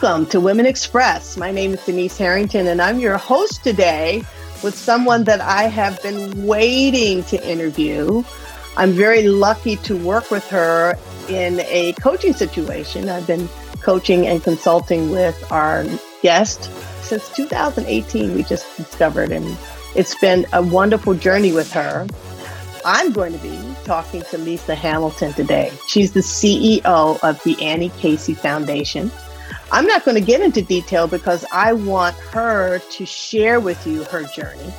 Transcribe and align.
Welcome 0.00 0.26
to 0.26 0.38
Women 0.38 0.64
Express. 0.64 1.36
My 1.36 1.50
name 1.50 1.74
is 1.74 1.84
Denise 1.84 2.16
Harrington, 2.16 2.68
and 2.68 2.80
I'm 2.80 3.00
your 3.00 3.16
host 3.16 3.64
today 3.64 4.22
with 4.62 4.76
someone 4.76 5.24
that 5.24 5.40
I 5.40 5.64
have 5.64 6.00
been 6.04 6.46
waiting 6.46 7.24
to 7.24 7.48
interview. 7.48 8.22
I'm 8.76 8.92
very 8.92 9.26
lucky 9.26 9.74
to 9.74 9.96
work 9.96 10.30
with 10.30 10.46
her 10.50 10.96
in 11.28 11.58
a 11.62 11.94
coaching 11.94 12.32
situation. 12.32 13.08
I've 13.08 13.26
been 13.26 13.48
coaching 13.82 14.24
and 14.28 14.40
consulting 14.40 15.10
with 15.10 15.36
our 15.50 15.84
guest 16.22 16.70
since 17.02 17.28
2018, 17.30 18.36
we 18.36 18.44
just 18.44 18.76
discovered, 18.76 19.32
and 19.32 19.58
it's 19.96 20.14
been 20.20 20.46
a 20.52 20.62
wonderful 20.62 21.14
journey 21.14 21.50
with 21.50 21.72
her. 21.72 22.06
I'm 22.84 23.10
going 23.10 23.32
to 23.32 23.38
be 23.40 23.74
talking 23.82 24.22
to 24.30 24.38
Lisa 24.38 24.76
Hamilton 24.76 25.32
today. 25.32 25.72
She's 25.88 26.12
the 26.12 26.20
CEO 26.20 27.18
of 27.24 27.42
the 27.42 27.60
Annie 27.60 27.90
Casey 27.98 28.34
Foundation. 28.34 29.10
I'm 29.70 29.86
not 29.86 30.04
going 30.04 30.14
to 30.14 30.20
get 30.20 30.40
into 30.40 30.62
detail 30.62 31.06
because 31.06 31.44
I 31.52 31.74
want 31.74 32.16
her 32.32 32.78
to 32.78 33.06
share 33.06 33.60
with 33.60 33.86
you 33.86 34.04
her 34.04 34.24
journey. 34.24 34.72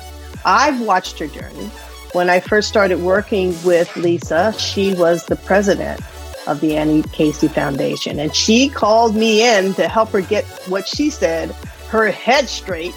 I've 0.44 0.80
watched 0.80 1.18
her 1.20 1.28
journey. 1.28 1.70
When 2.12 2.28
I 2.28 2.40
first 2.40 2.68
started 2.68 3.00
working 3.00 3.50
with 3.62 3.94
Lisa, 3.96 4.52
she 4.58 4.94
was 4.94 5.26
the 5.26 5.36
president 5.36 6.00
of 6.48 6.60
the 6.60 6.76
Annie 6.76 7.02
Casey 7.12 7.46
Foundation. 7.46 8.18
And 8.18 8.34
she 8.34 8.68
called 8.68 9.14
me 9.14 9.46
in 9.46 9.74
to 9.74 9.86
help 9.86 10.10
her 10.10 10.20
get 10.20 10.44
what 10.66 10.88
she 10.88 11.08
said, 11.08 11.52
her 11.88 12.10
head 12.10 12.48
straight, 12.48 12.94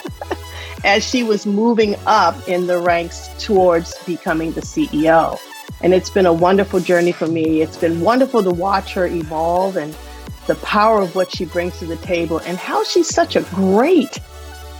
as 0.84 1.08
she 1.08 1.22
was 1.22 1.46
moving 1.46 1.94
up 2.06 2.48
in 2.48 2.66
the 2.66 2.80
ranks 2.80 3.28
towards 3.38 3.96
becoming 4.04 4.50
the 4.52 4.62
CEO. 4.62 5.38
And 5.82 5.94
it's 5.94 6.10
been 6.10 6.26
a 6.26 6.32
wonderful 6.32 6.80
journey 6.80 7.12
for 7.12 7.28
me. 7.28 7.62
It's 7.62 7.76
been 7.76 8.00
wonderful 8.00 8.42
to 8.42 8.50
watch 8.50 8.94
her 8.94 9.06
evolve 9.06 9.76
and 9.76 9.96
the 10.46 10.54
power 10.56 11.00
of 11.00 11.14
what 11.14 11.34
she 11.34 11.44
brings 11.44 11.78
to 11.78 11.86
the 11.86 11.96
table 11.96 12.38
and 12.38 12.58
how 12.58 12.84
she's 12.84 13.08
such 13.08 13.36
a 13.36 13.42
great, 13.54 14.18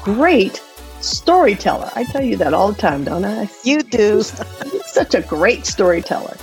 great 0.03 0.63
storyteller. 1.01 1.91
I 1.95 2.05
tell 2.05 2.23
you 2.23 2.37
that 2.39 2.55
all 2.55 2.73
the 2.73 2.81
time, 2.81 3.05
don't 3.05 3.25
I? 3.25 3.49
You 3.65 3.83
do. 3.83 4.23
such 4.87 5.15
a 5.15 5.23
great 5.23 5.67
storyteller. 5.67 6.37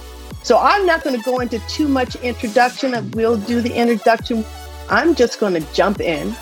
So 0.44 0.58
I'm 0.58 0.86
not 0.86 1.04
going 1.04 1.18
to 1.18 1.24
go 1.24 1.40
into 1.40 1.60
too 1.68 1.88
much 1.88 2.16
introduction. 2.18 3.12
We'll 3.12 3.38
do 3.38 3.62
the 3.62 3.74
introduction. 3.74 4.46
I'm 4.90 5.16
just 5.16 5.40
going 5.40 5.54
to 5.54 5.74
jump 5.74 6.00
in 6.00 6.36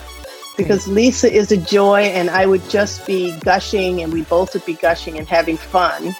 because 0.56 0.88
Lisa 0.88 1.32
is 1.32 1.52
a 1.52 1.58
joy 1.58 2.02
and 2.02 2.30
I 2.30 2.46
would 2.46 2.68
just 2.70 3.06
be 3.06 3.38
gushing 3.40 4.02
and 4.02 4.14
we 4.14 4.22
both 4.24 4.54
would 4.54 4.66
be 4.66 4.76
gushing 4.76 5.18
and 5.18 5.28
having 5.28 5.58
fun 5.58 6.16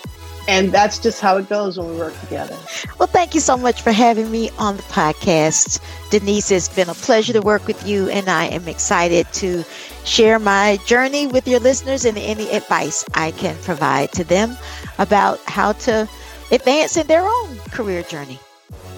and 0.48 0.72
that's 0.72 0.98
just 0.98 1.20
how 1.20 1.38
it 1.38 1.50
goes 1.50 1.78
when 1.78 1.90
we 1.90 1.98
work 1.98 2.18
together. 2.22 2.56
Well, 2.98 3.08
thank 3.08 3.36
you 3.36 3.42
so 3.42 3.58
much 3.58 3.82
for 3.82 3.92
having 3.92 4.32
me 4.32 4.50
on 4.58 4.78
the 4.78 4.84
podcast. 4.84 5.82
Denise, 6.10 6.52
it's 6.52 6.70
been 6.70 6.90
a 6.90 6.94
pleasure 6.94 7.34
to 7.34 7.42
work 7.42 7.68
with 7.68 7.86
you, 7.86 8.10
and 8.10 8.30
I 8.30 8.46
am 8.46 8.68
excited 8.68 9.28
to 9.34 9.64
share 10.06 10.40
my 10.40 10.78
journey 10.86 11.28
with 11.28 11.48
your 11.48 11.60
listeners 11.60 12.06
and 12.06 12.18
any 12.18 12.50
advice 12.52 13.04
I 13.14 13.32
can 13.32 13.56
provide 13.64 14.14
to 14.14 14.24
them 14.24 14.58
about 14.98 15.40
how 15.46 15.74
to 15.74 16.08
advance 16.52 16.96
in 16.96 17.08
their 17.08 17.28
own 17.28 17.58
career 17.72 18.04
journey. 18.04 18.40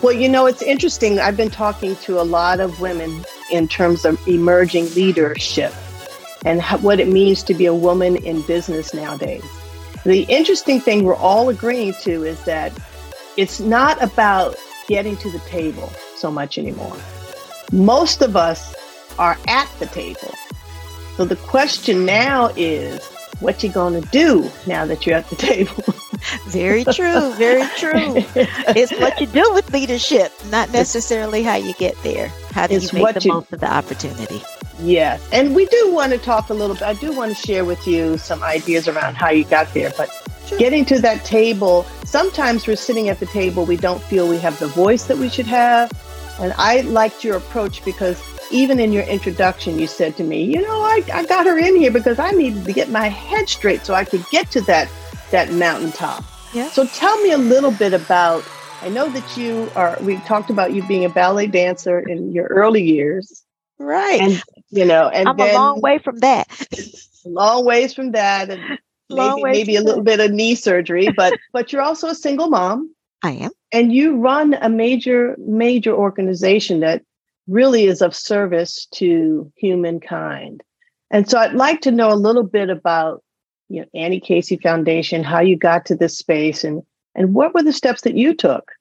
Well, 0.02 0.14
you 0.14 0.30
know, 0.30 0.46
it's 0.46 0.62
interesting. 0.62 1.20
I've 1.20 1.36
been 1.36 1.50
talking 1.50 1.96
to 1.98 2.22
a 2.22 2.24
lot 2.24 2.60
of 2.60 2.80
women 2.80 3.26
in 3.52 3.68
terms 3.68 4.06
of 4.06 4.26
emerging 4.28 4.94
leadership 4.94 5.74
and 6.46 6.62
what 6.82 7.00
it 7.00 7.08
means 7.08 7.44
to 7.44 7.54
be 7.54 7.66
a 7.66 7.74
woman 7.74 8.16
in 8.18 8.42
business 8.44 8.94
nowadays. 8.94 9.44
The 10.06 10.24
interesting 10.24 10.80
thing 10.80 11.04
we're 11.04 11.16
all 11.16 11.50
agreeing 11.50 11.94
to 12.02 12.24
is 12.24 12.42
that 12.46 12.72
it's 13.38 13.60
not 13.60 14.02
about 14.02 14.56
getting 14.88 15.18
to 15.18 15.32
the 15.32 15.40
table 15.40 15.92
so 16.16 16.32
much 16.32 16.58
anymore. 16.58 16.96
Most 17.72 18.22
of 18.22 18.36
us 18.36 18.76
are 19.18 19.38
at 19.48 19.70
the 19.80 19.86
table. 19.88 20.34
So 21.16 21.26
the 21.26 21.36
question 21.36 22.06
now 22.06 22.52
is 22.56 23.06
what 23.40 23.62
you 23.64 23.70
going 23.70 24.02
to 24.02 24.08
do 24.10 24.50
now 24.68 24.86
that 24.86 25.06
you're 25.06 25.16
at 25.16 25.30
the 25.30 25.36
table? 25.38 25.84
very 26.48 26.84
true, 26.84 27.34
very 27.34 27.68
true. 27.78 28.24
it's 28.76 28.92
what 29.00 29.20
you 29.20 29.28
do 29.28 29.50
with 29.54 29.72
leadership, 29.72 30.32
not 30.50 30.72
necessarily 30.72 31.44
how 31.44 31.56
you 31.56 31.74
get 31.74 32.02
there. 32.04 32.30
How 32.52 32.68
do 32.68 32.76
you 32.76 32.90
make 32.94 33.16
the 33.16 33.22
you, 33.22 33.34
most 33.34 33.54
of 33.54 33.60
the 33.60 33.72
opportunity? 33.72 34.42
Yes. 34.82 35.28
And 35.32 35.56
we 35.56 35.66
do 35.66 35.92
want 35.92 36.14
to 36.14 36.18
talk 36.18 36.50
a 36.50 36.54
little 36.54 36.76
bit. 36.76 36.84
I 36.84 36.94
do 36.94 37.12
want 37.12 37.36
to 37.36 37.48
share 37.48 37.66
with 37.66 37.86
you 37.88 38.18
some 38.18 38.44
ideas 38.44 38.88
around 38.88 39.16
how 39.16 39.30
you 39.30 39.44
got 39.44 39.74
there. 39.74 39.92
But 39.98 40.10
sure. 40.46 40.58
getting 40.58 40.86
to 40.86 41.00
that 41.02 41.26
table, 41.26 41.84
sometimes 42.06 42.66
we're 42.68 42.76
sitting 42.76 43.10
at 43.10 43.20
the 43.20 43.26
table, 43.28 43.66
we 43.66 43.78
don't 43.78 44.02
feel 44.02 44.28
we 44.28 44.38
have 44.40 44.58
the 44.60 44.68
voice 44.68 45.06
that 45.06 45.18
we 45.18 45.30
should 45.30 45.48
have. 45.48 45.92
And 46.40 46.54
I 46.58 46.82
liked 46.82 47.24
your 47.24 47.36
approach 47.36 47.84
because 47.84 48.22
even 48.52 48.80
in 48.80 48.92
your 48.92 49.04
introduction, 49.04 49.78
you 49.78 49.88
said 49.88 50.16
to 50.18 50.24
me, 50.24 50.44
you 50.44 50.62
know, 50.62 50.82
I, 50.82 51.04
I 51.14 51.26
got 51.26 51.46
her 51.46 51.58
in 51.58 51.76
here 51.76 51.92
because 51.92 52.18
I 52.18 52.32
needed 52.32 52.66
to 52.66 52.74
get 52.74 52.90
my 52.90 53.10
head 53.10 53.50
straight 53.50 53.86
so 53.86 53.94
I 53.94 54.06
could 54.06 54.26
get 54.32 54.50
to 54.52 54.62
that 54.62 54.90
that 55.32 55.52
mountaintop. 55.52 56.24
Yeah. 56.54 56.70
So 56.70 56.88
tell 56.88 57.22
me 57.22 57.32
a 57.32 57.38
little 57.38 57.72
bit 57.72 57.94
about 57.94 58.44
I 58.82 58.90
know 58.90 59.10
that 59.10 59.38
you 59.38 59.70
are 59.76 59.98
we 60.02 60.18
talked 60.20 60.50
about 60.50 60.74
you 60.74 60.86
being 60.88 61.06
a 61.06 61.10
ballet 61.10 61.48
dancer 61.48 62.00
in 62.00 62.32
your 62.32 62.48
early 62.48 62.84
years. 62.84 63.44
Right. 63.78 64.22
And 64.22 64.44
you 64.70 64.86
know, 64.86 65.10
and 65.10 65.28
I'm 65.28 65.40
a 65.40 65.54
long 65.54 65.82
way 65.82 65.98
from 65.98 66.18
that. 66.18 66.48
long 67.26 67.66
ways 67.66 67.94
from 67.94 68.12
that, 68.12 68.50
and 68.50 68.62
maybe 69.10 69.44
maybe 69.44 69.76
a 69.76 69.82
little 69.82 70.04
that. 70.04 70.18
bit 70.18 70.20
of 70.20 70.32
knee 70.32 70.56
surgery, 70.56 71.10
but 71.16 71.34
but 71.54 71.72
you're 71.72 71.82
also 71.82 72.08
a 72.08 72.16
single 72.16 72.50
mom. 72.50 72.94
I 73.24 73.32
am, 73.32 73.52
and 73.72 73.94
you 73.94 74.18
run 74.18 74.54
a 74.56 74.70
major 74.70 75.36
major 75.40 75.94
organization 75.94 76.80
that 76.82 77.04
really 77.48 77.86
is 77.86 78.02
of 78.02 78.16
service 78.16 78.88
to 78.94 79.52
humankind. 79.56 80.62
And 81.12 81.28
so 81.28 81.40
I'd 81.40 81.54
like 81.54 81.82
to 81.82 81.92
know 81.92 82.14
a 82.14 82.16
little 82.16 82.44
bit 82.44 82.70
about 82.70 83.24
you 83.68 83.82
know 83.82 83.88
Annie 83.94 84.20
Casey 84.20 84.58
Foundation, 84.58 85.24
how 85.24 85.42
you 85.42 85.58
got 85.58 85.86
to 85.88 85.96
this 85.96 86.18
space, 86.18 86.64
and 86.64 86.84
and 87.16 87.34
what 87.34 87.54
were 87.54 87.64
the 87.64 87.74
steps 87.74 88.02
that 88.02 88.16
you 88.16 88.34
took 88.34 88.72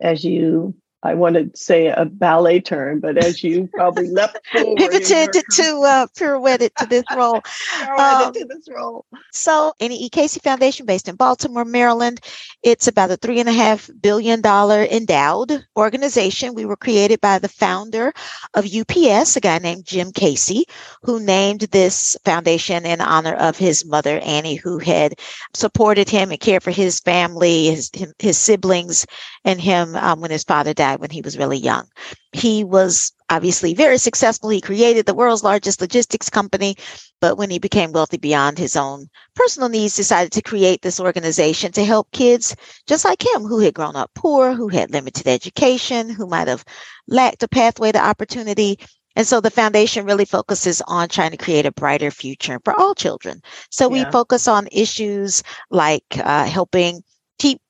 as 0.00 0.24
you 0.24 0.74
I 1.04 1.12
want 1.14 1.34
to 1.36 1.50
say 1.54 1.88
a 1.88 2.06
ballet 2.06 2.60
term, 2.60 3.00
but 3.00 3.18
as 3.18 3.44
you 3.44 3.68
probably 3.74 4.06
forward, 4.52 4.78
pivoted 4.78 5.32
to 5.32 5.80
uh, 5.86 6.06
pirouetted 6.16 6.74
to 6.76 6.86
this 6.86 7.04
role. 7.14 7.42
um, 7.98 8.32
to 8.32 8.46
this 8.46 8.66
role. 8.70 9.04
So, 9.30 9.74
Annie 9.80 10.02
E. 10.02 10.08
Casey 10.08 10.40
Foundation, 10.40 10.86
based 10.86 11.08
in 11.08 11.16
Baltimore, 11.16 11.66
Maryland, 11.66 12.20
it's 12.62 12.88
about 12.88 13.10
a 13.10 13.16
three 13.16 13.38
and 13.38 13.48
a 13.48 13.52
half 13.52 13.90
billion 14.00 14.40
dollar 14.40 14.84
endowed 14.84 15.66
organization. 15.76 16.54
We 16.54 16.64
were 16.64 16.76
created 16.76 17.20
by 17.20 17.38
the 17.38 17.48
founder 17.48 18.14
of 18.54 18.64
UPS, 18.64 19.36
a 19.36 19.40
guy 19.40 19.58
named 19.58 19.84
Jim 19.84 20.10
Casey, 20.10 20.64
who 21.02 21.20
named 21.20 21.60
this 21.72 22.16
foundation 22.24 22.86
in 22.86 23.02
honor 23.02 23.34
of 23.34 23.58
his 23.58 23.84
mother 23.84 24.20
Annie, 24.20 24.54
who 24.56 24.78
had 24.78 25.20
supported 25.52 26.08
him 26.08 26.30
and 26.30 26.40
cared 26.40 26.62
for 26.62 26.70
his 26.70 27.00
family, 27.00 27.66
his 27.66 27.90
his 28.18 28.38
siblings, 28.38 29.06
and 29.44 29.60
him 29.60 29.94
um, 29.96 30.20
when 30.20 30.30
his 30.30 30.44
father 30.44 30.72
died 30.72 30.93
when 31.00 31.10
he 31.10 31.20
was 31.20 31.38
really 31.38 31.58
young. 31.58 31.86
He 32.32 32.64
was 32.64 33.12
obviously 33.30 33.74
very 33.74 33.98
successful. 33.98 34.50
He 34.50 34.60
created 34.60 35.06
the 35.06 35.14
world's 35.14 35.42
largest 35.42 35.80
logistics 35.80 36.30
company, 36.30 36.76
but 37.20 37.36
when 37.36 37.50
he 37.50 37.58
became 37.58 37.92
wealthy 37.92 38.18
beyond 38.18 38.58
his 38.58 38.76
own 38.76 39.08
personal 39.34 39.68
needs, 39.68 39.96
decided 39.96 40.32
to 40.32 40.42
create 40.42 40.82
this 40.82 41.00
organization 41.00 41.72
to 41.72 41.84
help 41.84 42.10
kids 42.12 42.54
just 42.86 43.04
like 43.04 43.24
him 43.24 43.42
who 43.42 43.60
had 43.60 43.74
grown 43.74 43.96
up 43.96 44.10
poor, 44.14 44.54
who 44.54 44.68
had 44.68 44.90
limited 44.90 45.26
education, 45.26 46.08
who 46.08 46.26
might 46.26 46.48
have 46.48 46.64
lacked 47.08 47.42
a 47.42 47.48
pathway 47.48 47.92
to 47.92 48.04
opportunity. 48.04 48.78
And 49.16 49.26
so 49.26 49.40
the 49.40 49.50
foundation 49.50 50.06
really 50.06 50.24
focuses 50.24 50.82
on 50.86 51.08
trying 51.08 51.30
to 51.30 51.36
create 51.36 51.66
a 51.66 51.72
brighter 51.72 52.10
future 52.10 52.60
for 52.64 52.78
all 52.78 52.94
children. 52.94 53.40
So 53.70 53.88
yeah. 53.88 54.04
we 54.04 54.10
focus 54.10 54.48
on 54.48 54.68
issues 54.72 55.42
like 55.70 56.04
uh, 56.18 56.46
helping 56.46 57.02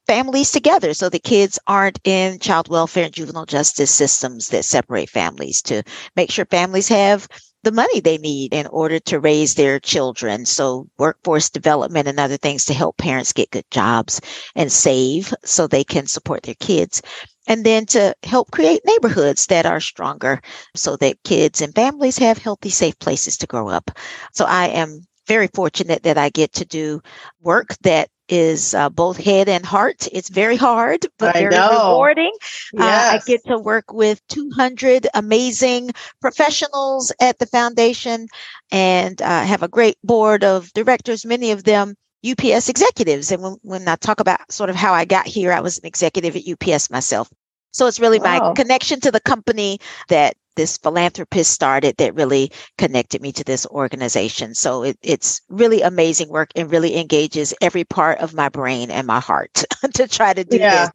families 0.06 0.50
together 0.50 0.94
so 0.94 1.08
the 1.08 1.18
kids 1.18 1.58
aren't 1.66 1.98
in 2.04 2.38
child 2.38 2.68
welfare 2.68 3.04
and 3.04 3.14
juvenile 3.14 3.46
justice 3.46 3.90
systems 3.90 4.48
that 4.48 4.64
separate 4.64 5.08
families 5.08 5.62
to 5.62 5.82
make 6.16 6.30
sure 6.30 6.44
families 6.46 6.88
have 6.88 7.26
the 7.64 7.72
money 7.72 7.98
they 8.00 8.18
need 8.18 8.52
in 8.52 8.66
order 8.68 9.00
to 9.00 9.18
raise 9.18 9.54
their 9.54 9.80
children. 9.80 10.44
So 10.46 10.86
workforce 10.98 11.50
development 11.50 12.06
and 12.06 12.20
other 12.20 12.36
things 12.36 12.64
to 12.66 12.74
help 12.74 12.98
parents 12.98 13.32
get 13.32 13.50
good 13.50 13.64
jobs 13.70 14.20
and 14.54 14.70
save 14.70 15.34
so 15.44 15.66
they 15.66 15.82
can 15.82 16.06
support 16.06 16.42
their 16.42 16.54
kids. 16.54 17.02
And 17.46 17.64
then 17.64 17.86
to 17.86 18.14
help 18.22 18.50
create 18.52 18.82
neighborhoods 18.84 19.46
that 19.46 19.66
are 19.66 19.80
stronger 19.80 20.40
so 20.76 20.96
that 20.98 21.22
kids 21.24 21.60
and 21.60 21.74
families 21.74 22.18
have 22.18 22.38
healthy, 22.38 22.70
safe 22.70 22.98
places 22.98 23.36
to 23.38 23.46
grow 23.46 23.68
up. 23.68 23.90
So 24.32 24.44
I 24.44 24.68
am 24.68 25.06
very 25.26 25.48
fortunate 25.48 26.02
that 26.02 26.18
I 26.18 26.28
get 26.28 26.52
to 26.54 26.64
do 26.64 27.00
work 27.40 27.76
that 27.82 28.08
is 28.28 28.74
uh, 28.74 28.88
both 28.88 29.16
head 29.16 29.48
and 29.48 29.64
heart. 29.64 30.08
It's 30.12 30.28
very 30.28 30.56
hard, 30.56 31.06
but 31.18 31.36
I 31.36 31.40
very 31.40 31.50
know. 31.50 31.90
rewarding. 31.90 32.32
Yes. 32.72 33.12
Uh, 33.12 33.16
I 33.16 33.20
get 33.26 33.44
to 33.46 33.58
work 33.58 33.92
with 33.92 34.20
200 34.28 35.06
amazing 35.14 35.90
professionals 36.20 37.12
at 37.20 37.38
the 37.38 37.46
foundation 37.46 38.28
and 38.70 39.20
uh, 39.20 39.42
have 39.44 39.62
a 39.62 39.68
great 39.68 39.96
board 40.02 40.44
of 40.44 40.72
directors, 40.72 41.24
many 41.24 41.50
of 41.50 41.64
them 41.64 41.94
UPS 42.26 42.68
executives. 42.68 43.30
And 43.30 43.42
when, 43.42 43.56
when 43.62 43.88
I 43.88 43.96
talk 43.96 44.20
about 44.20 44.50
sort 44.50 44.70
of 44.70 44.76
how 44.76 44.94
I 44.94 45.04
got 45.04 45.26
here, 45.26 45.52
I 45.52 45.60
was 45.60 45.78
an 45.78 45.86
executive 45.86 46.36
at 46.36 46.48
UPS 46.48 46.90
myself. 46.90 47.28
So 47.74 47.86
it's 47.86 48.00
really 48.00 48.20
wow. 48.20 48.38
my 48.38 48.52
connection 48.54 49.00
to 49.00 49.10
the 49.10 49.20
company 49.20 49.80
that 50.08 50.36
this 50.56 50.78
philanthropist 50.78 51.50
started 51.50 51.96
that 51.96 52.14
really 52.14 52.52
connected 52.78 53.20
me 53.20 53.32
to 53.32 53.42
this 53.42 53.66
organization. 53.66 54.54
So 54.54 54.84
it, 54.84 54.96
it's 55.02 55.42
really 55.48 55.82
amazing 55.82 56.28
work 56.28 56.50
and 56.54 56.70
really 56.70 56.96
engages 56.96 57.52
every 57.60 57.82
part 57.82 58.18
of 58.18 58.32
my 58.32 58.48
brain 58.48 58.90
and 58.92 59.06
my 59.06 59.18
heart 59.18 59.64
to 59.94 60.06
try 60.06 60.32
to 60.32 60.44
do 60.44 60.56
yeah. 60.56 60.86
this. 60.86 60.92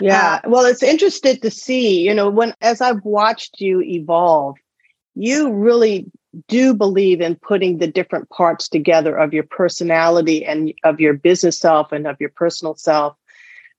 Yeah. 0.00 0.40
Uh, 0.42 0.48
well, 0.48 0.64
it's 0.64 0.82
interesting 0.82 1.38
to 1.40 1.50
see, 1.50 2.00
you 2.00 2.14
know, 2.14 2.30
when 2.30 2.54
as 2.62 2.80
I've 2.80 3.04
watched 3.04 3.60
you 3.60 3.82
evolve, 3.82 4.56
you 5.14 5.52
really 5.52 6.10
do 6.48 6.72
believe 6.72 7.20
in 7.20 7.34
putting 7.34 7.76
the 7.76 7.86
different 7.86 8.30
parts 8.30 8.68
together 8.68 9.14
of 9.14 9.34
your 9.34 9.42
personality 9.42 10.44
and 10.44 10.72
of 10.82 10.98
your 10.98 11.12
business 11.12 11.58
self 11.58 11.92
and 11.92 12.06
of 12.06 12.18
your 12.18 12.30
personal 12.30 12.74
self. 12.74 13.16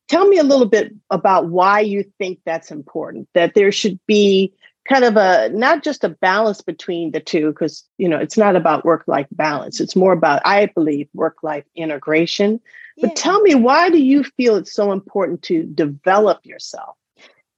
Tell 0.07 0.27
me 0.27 0.37
a 0.37 0.43
little 0.43 0.65
bit 0.65 0.93
about 1.09 1.49
why 1.49 1.79
you 1.79 2.03
think 2.17 2.39
that's 2.45 2.71
important, 2.71 3.27
that 3.33 3.53
there 3.55 3.71
should 3.71 3.99
be 4.05 4.53
kind 4.87 5.05
of 5.05 5.15
a 5.15 5.49
not 5.49 5.83
just 5.83 6.03
a 6.03 6.09
balance 6.09 6.61
between 6.61 7.11
the 7.11 7.19
two 7.19 7.49
because 7.49 7.85
you 7.97 8.07
know 8.07 8.17
it's 8.17 8.37
not 8.37 8.55
about 8.55 8.85
work 8.85 9.03
life 9.07 9.27
balance. 9.31 9.79
It's 9.79 9.95
more 9.95 10.11
about 10.11 10.41
i 10.45 10.65
believe 10.67 11.07
work 11.13 11.37
life 11.41 11.65
integration 11.75 12.59
yeah. 12.97 13.07
but 13.07 13.15
tell 13.15 13.41
me 13.41 13.55
why 13.55 13.89
do 13.89 13.97
you 13.97 14.23
feel 14.23 14.55
it's 14.55 14.73
so 14.73 14.91
important 14.91 15.41
to 15.43 15.63
develop 15.63 16.45
yourself? 16.45 16.97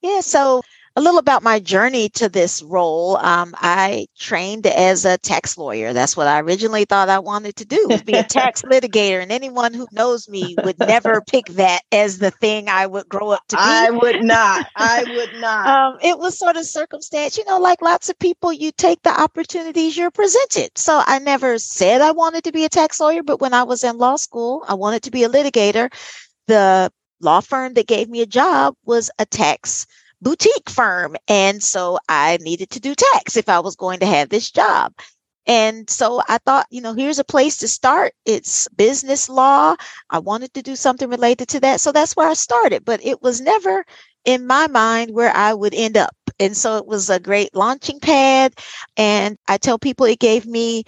Yeah 0.01 0.21
so 0.21 0.61
a 0.97 1.01
little 1.01 1.19
about 1.19 1.43
my 1.43 1.59
journey 1.59 2.07
to 2.09 2.29
this 2.29 2.63
role. 2.63 3.17
Um, 3.17 3.53
I 3.57 4.07
trained 4.17 4.65
as 4.65 5.03
a 5.03 5.17
tax 5.17 5.57
lawyer. 5.57 5.91
That's 5.91 6.15
what 6.15 6.27
I 6.27 6.39
originally 6.39 6.85
thought 6.85 7.09
I 7.09 7.19
wanted 7.19 7.57
to 7.57 7.65
do, 7.65 7.99
be 8.05 8.13
a 8.13 8.23
tax 8.29 8.61
litigator. 8.61 9.21
And 9.21 9.31
anyone 9.31 9.73
who 9.73 9.87
knows 9.91 10.29
me 10.29 10.55
would 10.63 10.79
never 10.79 11.21
pick 11.27 11.47
that 11.47 11.81
as 11.91 12.19
the 12.19 12.31
thing 12.31 12.69
I 12.69 12.87
would 12.87 13.09
grow 13.09 13.31
up 13.31 13.41
to 13.49 13.57
be. 13.57 13.61
I 13.61 13.89
would 13.89 14.23
not. 14.23 14.67
I 14.77 15.03
would 15.15 15.41
not. 15.41 15.67
um, 15.67 15.97
it 16.01 16.17
was 16.17 16.37
sort 16.37 16.55
of 16.55 16.65
circumstance. 16.65 17.37
You 17.37 17.43
know, 17.45 17.59
like 17.59 17.81
lots 17.81 18.09
of 18.09 18.17
people, 18.17 18.53
you 18.53 18.71
take 18.71 19.01
the 19.01 19.19
opportunities 19.21 19.97
you're 19.97 20.11
presented. 20.11 20.77
So 20.77 21.01
I 21.05 21.19
never 21.19 21.59
said 21.59 22.01
I 22.01 22.11
wanted 22.11 22.45
to 22.45 22.53
be 22.53 22.63
a 22.63 22.69
tax 22.69 23.01
lawyer, 23.01 23.21
but 23.21 23.41
when 23.41 23.53
I 23.53 23.63
was 23.63 23.83
in 23.83 23.97
law 23.97 24.15
school, 24.15 24.63
I 24.65 24.75
wanted 24.75 25.03
to 25.03 25.11
be 25.11 25.23
a 25.25 25.29
litigator. 25.29 25.91
The 26.47 26.89
law 27.19 27.41
firm 27.41 27.73
that 27.73 27.87
gave 27.87 28.07
me 28.09 28.21
a 28.21 28.25
job 28.25 28.75
was 28.85 29.11
a 29.19 29.25
tax 29.25 29.85
boutique 30.21 30.69
firm. 30.69 31.15
And 31.27 31.61
so 31.61 31.99
I 32.09 32.37
needed 32.41 32.69
to 32.71 32.79
do 32.79 32.95
tax 32.95 33.37
if 33.37 33.49
I 33.49 33.59
was 33.59 33.75
going 33.75 33.99
to 33.99 34.05
have 34.05 34.29
this 34.29 34.51
job. 34.51 34.93
And 35.47 35.89
so 35.89 36.21
I 36.27 36.39
thought, 36.39 36.65
you 36.71 36.81
know, 36.81 36.93
here's 36.93 37.19
a 37.19 37.23
place 37.23 37.57
to 37.57 37.67
start. 37.67 38.13
It's 38.25 38.67
business 38.69 39.29
law. 39.29 39.75
I 40.09 40.19
wanted 40.19 40.53
to 40.55 40.63
do 40.63 40.75
something 40.75 41.09
related 41.09 41.47
to 41.49 41.59
that. 41.59 41.81
So 41.81 41.91
that's 41.91 42.15
where 42.15 42.27
I 42.27 42.33
started. 42.33 42.83
But 42.83 43.05
it 43.05 43.21
was 43.21 43.41
never 43.41 43.85
in 44.25 44.47
my 44.47 44.67
mind 44.67 45.11
where 45.11 45.31
I 45.35 45.53
would 45.53 45.75
end 45.75 45.97
up. 45.97 46.15
And 46.39 46.57
so 46.57 46.77
it 46.77 46.87
was 46.87 47.09
a 47.09 47.19
great 47.19 47.55
launching 47.55 47.99
pad. 47.99 48.55
And 48.97 49.37
I 49.47 49.57
tell 49.57 49.77
people 49.77 50.07
it 50.07 50.19
gave 50.19 50.47
me 50.47 50.83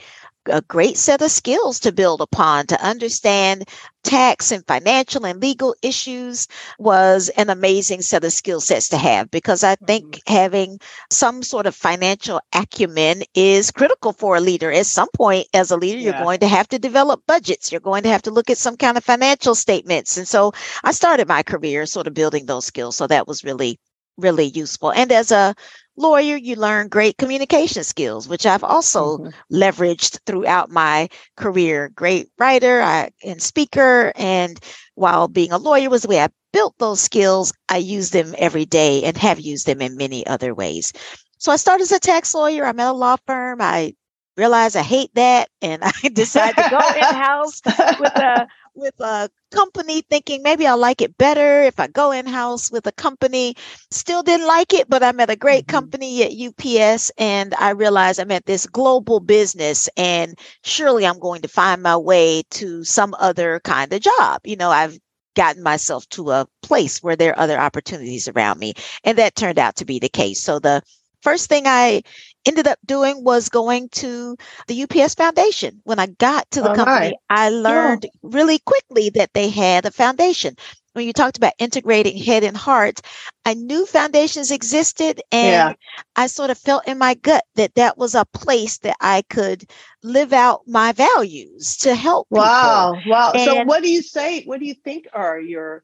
a 0.50 0.62
great 0.62 0.98
set 0.98 1.22
of 1.22 1.32
skills 1.32 1.80
to 1.82 1.92
build 1.92 2.22
upon 2.22 2.68
to 2.68 2.82
understand 2.84 3.68
tax 4.04 4.52
and 4.52 4.66
financial 4.68 5.26
and 5.26 5.42
legal 5.42 5.76
issues 5.82 6.48
was 6.80 7.30
an 7.30 7.50
amazing 7.50 8.02
set 8.02 8.24
of 8.24 8.32
skill 8.32 8.62
sets 8.62 8.88
to 8.90 8.98
have 8.98 9.30
because 9.32 9.64
I 9.64 9.76
think 9.76 10.06
mm-hmm. 10.06 10.34
having 10.34 10.80
some 11.12 11.44
sort 11.44 11.66
of 11.66 11.76
financial 11.76 12.40
acumen 12.54 13.24
is 13.36 13.72
critical 13.72 14.14
for 14.14 14.38
a 14.38 14.42
leader. 14.42 14.72
At 14.72 14.86
some 14.86 15.10
point, 15.14 15.48
as 15.54 15.72
a 15.72 15.78
leader, 15.78 15.98
yeah. 15.98 16.06
you're 16.06 16.24
going 16.24 16.40
to 16.40 16.48
have 16.48 16.70
to 16.70 16.80
develop 16.80 17.22
budgets. 17.28 17.72
You're 17.72 17.82
going 17.82 18.04
to 18.04 18.10
have 18.10 18.22
to 18.24 18.32
look 18.32 18.50
at 18.50 18.58
some 18.58 18.78
kind 18.78 18.98
of 18.98 19.04
financial 19.04 19.56
statements. 19.56 20.18
And 20.18 20.28
so 20.28 20.54
I 20.84 20.92
started 20.94 21.28
my 21.28 21.44
career 21.44 21.86
sort 21.86 22.08
of 22.08 22.14
building 22.14 22.46
those 22.46 22.66
skills. 22.66 22.96
So 22.96 23.08
that 23.08 23.28
was 23.28 23.44
really, 23.44 23.78
really 24.18 24.46
useful. 24.46 24.92
And 24.92 25.12
as 25.12 25.32
a 25.32 25.56
lawyer, 25.96 26.36
you 26.36 26.56
learn 26.56 26.88
great 26.88 27.18
communication 27.18 27.84
skills, 27.84 28.28
which 28.28 28.46
I've 28.46 28.64
also 28.64 29.18
mm-hmm. 29.18 29.56
leveraged 29.56 30.20
throughout 30.26 30.70
my 30.70 31.10
career. 31.36 31.90
Great 31.90 32.30
writer 32.38 32.82
I, 32.82 33.10
and 33.24 33.42
speaker. 33.42 34.12
And 34.16 34.60
while 34.96 35.28
being 35.28 35.52
a 35.52 35.58
lawyer 35.58 35.90
was 35.90 36.04
the 36.04 36.08
way 36.08 36.22
I 36.22 36.30
built 36.54 36.76
those 36.78 37.02
skills, 37.02 37.54
I 37.70 37.78
use 37.78 38.12
them 38.12 38.36
every 38.38 38.66
day 38.66 39.04
and 39.04 39.18
have 39.18 39.40
used 39.40 39.66
them 39.66 39.82
in 39.82 39.98
many 39.98 40.26
other 40.26 40.54
ways. 40.54 40.94
So 41.40 41.52
I 41.52 41.56
started 41.56 41.84
as 41.84 41.92
a 41.92 42.00
tax 42.00 42.34
lawyer. 42.34 42.66
I'm 42.66 42.80
at 42.80 42.90
a 42.90 42.94
law 42.94 43.18
firm. 43.26 43.62
I 43.62 43.94
realized 44.38 44.78
I 44.78 44.84
hate 44.84 45.14
that. 45.16 45.50
And 45.62 45.84
I 46.04 46.10
decided 46.10 46.56
to 46.56 46.70
go 46.70 46.78
in 46.78 47.04
house 47.16 47.62
with 48.00 48.16
a 48.16 48.48
with 48.78 49.00
a 49.00 49.28
company 49.52 50.02
thinking 50.02 50.44
maybe 50.44 50.68
I'll 50.68 50.78
like 50.78 51.02
it 51.02 51.18
better 51.18 51.64
if 51.64 51.80
I 51.80 51.88
go 51.88 52.12
in 52.12 52.28
house 52.28 52.72
with 52.72 52.86
a 52.86 52.92
company. 52.92 53.56
Still 53.90 54.22
didn't 54.22 54.46
like 54.46 54.72
it, 54.74 54.88
but 54.88 55.02
I'm 55.02 55.20
at 55.20 55.32
a 55.32 55.36
great 55.36 55.66
mm-hmm. 55.66 55.76
company 55.76 56.24
at 56.24 56.32
UPS 56.32 57.12
and 57.18 57.56
I 57.56 57.72
realized 57.72 58.20
I'm 58.20 58.32
at 58.32 58.46
this 58.46 58.68
global 58.68 59.20
business 59.20 59.90
and 59.98 60.38
surely 60.64 61.08
I'm 61.08 61.20
going 61.20 61.42
to 61.42 61.48
find 61.48 61.82
my 61.82 61.98
way 61.98 62.44
to 62.52 62.84
some 62.84 63.16
other 63.20 63.60
kind 63.62 63.92
of 63.92 64.02
job. 64.02 64.42
You 64.46 64.58
know, 64.58 64.70
I've 64.70 65.00
gotten 65.36 65.64
myself 65.64 66.08
to 66.10 66.32
a 66.32 66.48
place 66.62 67.02
where 67.02 67.16
there 67.16 67.32
are 67.32 67.40
other 67.40 67.60
opportunities 67.60 68.28
around 68.28 68.60
me. 68.60 68.74
And 69.04 69.18
that 69.18 69.36
turned 69.36 69.60
out 69.60 69.76
to 69.78 69.86
be 69.86 70.00
the 70.00 70.10
case. 70.10 70.42
So 70.42 70.60
the 70.60 70.82
first 71.22 71.48
thing 71.50 71.64
I 71.66 72.04
ended 72.48 72.68
up 72.68 72.80
doing 72.86 73.24
was 73.24 73.50
going 73.50 73.90
to 73.90 74.38
the 74.68 74.84
UPS 74.84 75.16
Foundation. 75.16 75.82
When 75.84 76.00
I 76.00 76.08
got 76.08 76.50
to 76.52 76.62
the 76.62 76.74
company, 76.74 76.88
right. 76.88 77.16
I 77.30 77.50
learned 77.50 78.04
yeah. 78.06 78.10
really 78.24 78.60
quickly 78.60 79.10
that 79.12 79.34
they 79.34 79.50
had 79.50 79.86
a 79.86 79.92
foundation. 79.92 80.56
When 80.94 81.06
you 81.06 81.14
talked 81.14 81.38
about 81.38 81.54
integrating 81.60 82.18
head 82.18 82.44
and 82.44 82.58
heart, 82.58 83.02
I 83.46 83.54
knew 83.54 83.86
foundations 83.86 84.50
existed 84.50 85.22
and 85.32 85.52
yeah. 85.52 85.74
I 86.16 86.26
sort 86.26 86.50
of 86.50 86.58
felt 86.58 86.88
in 86.88 86.98
my 86.98 87.14
gut 87.14 87.44
that 87.54 87.76
that 87.76 88.00
was 88.00 88.16
a 88.16 88.26
place 88.34 88.80
that 88.80 88.96
I 89.00 89.22
could 89.30 89.70
live 90.02 90.34
out 90.34 90.62
my 90.66 90.94
values 90.94 91.78
to 91.78 91.94
help 91.94 92.26
wow. 92.32 92.96
people. 92.96 93.12
Wow. 93.12 93.32
And 93.36 93.44
so 93.44 93.64
what 93.66 93.84
do 93.84 93.92
you 93.92 94.02
say? 94.02 94.44
What 94.46 94.60
do 94.60 94.66
you 94.66 94.74
think 94.74 95.06
are 95.14 95.40
your 95.40 95.84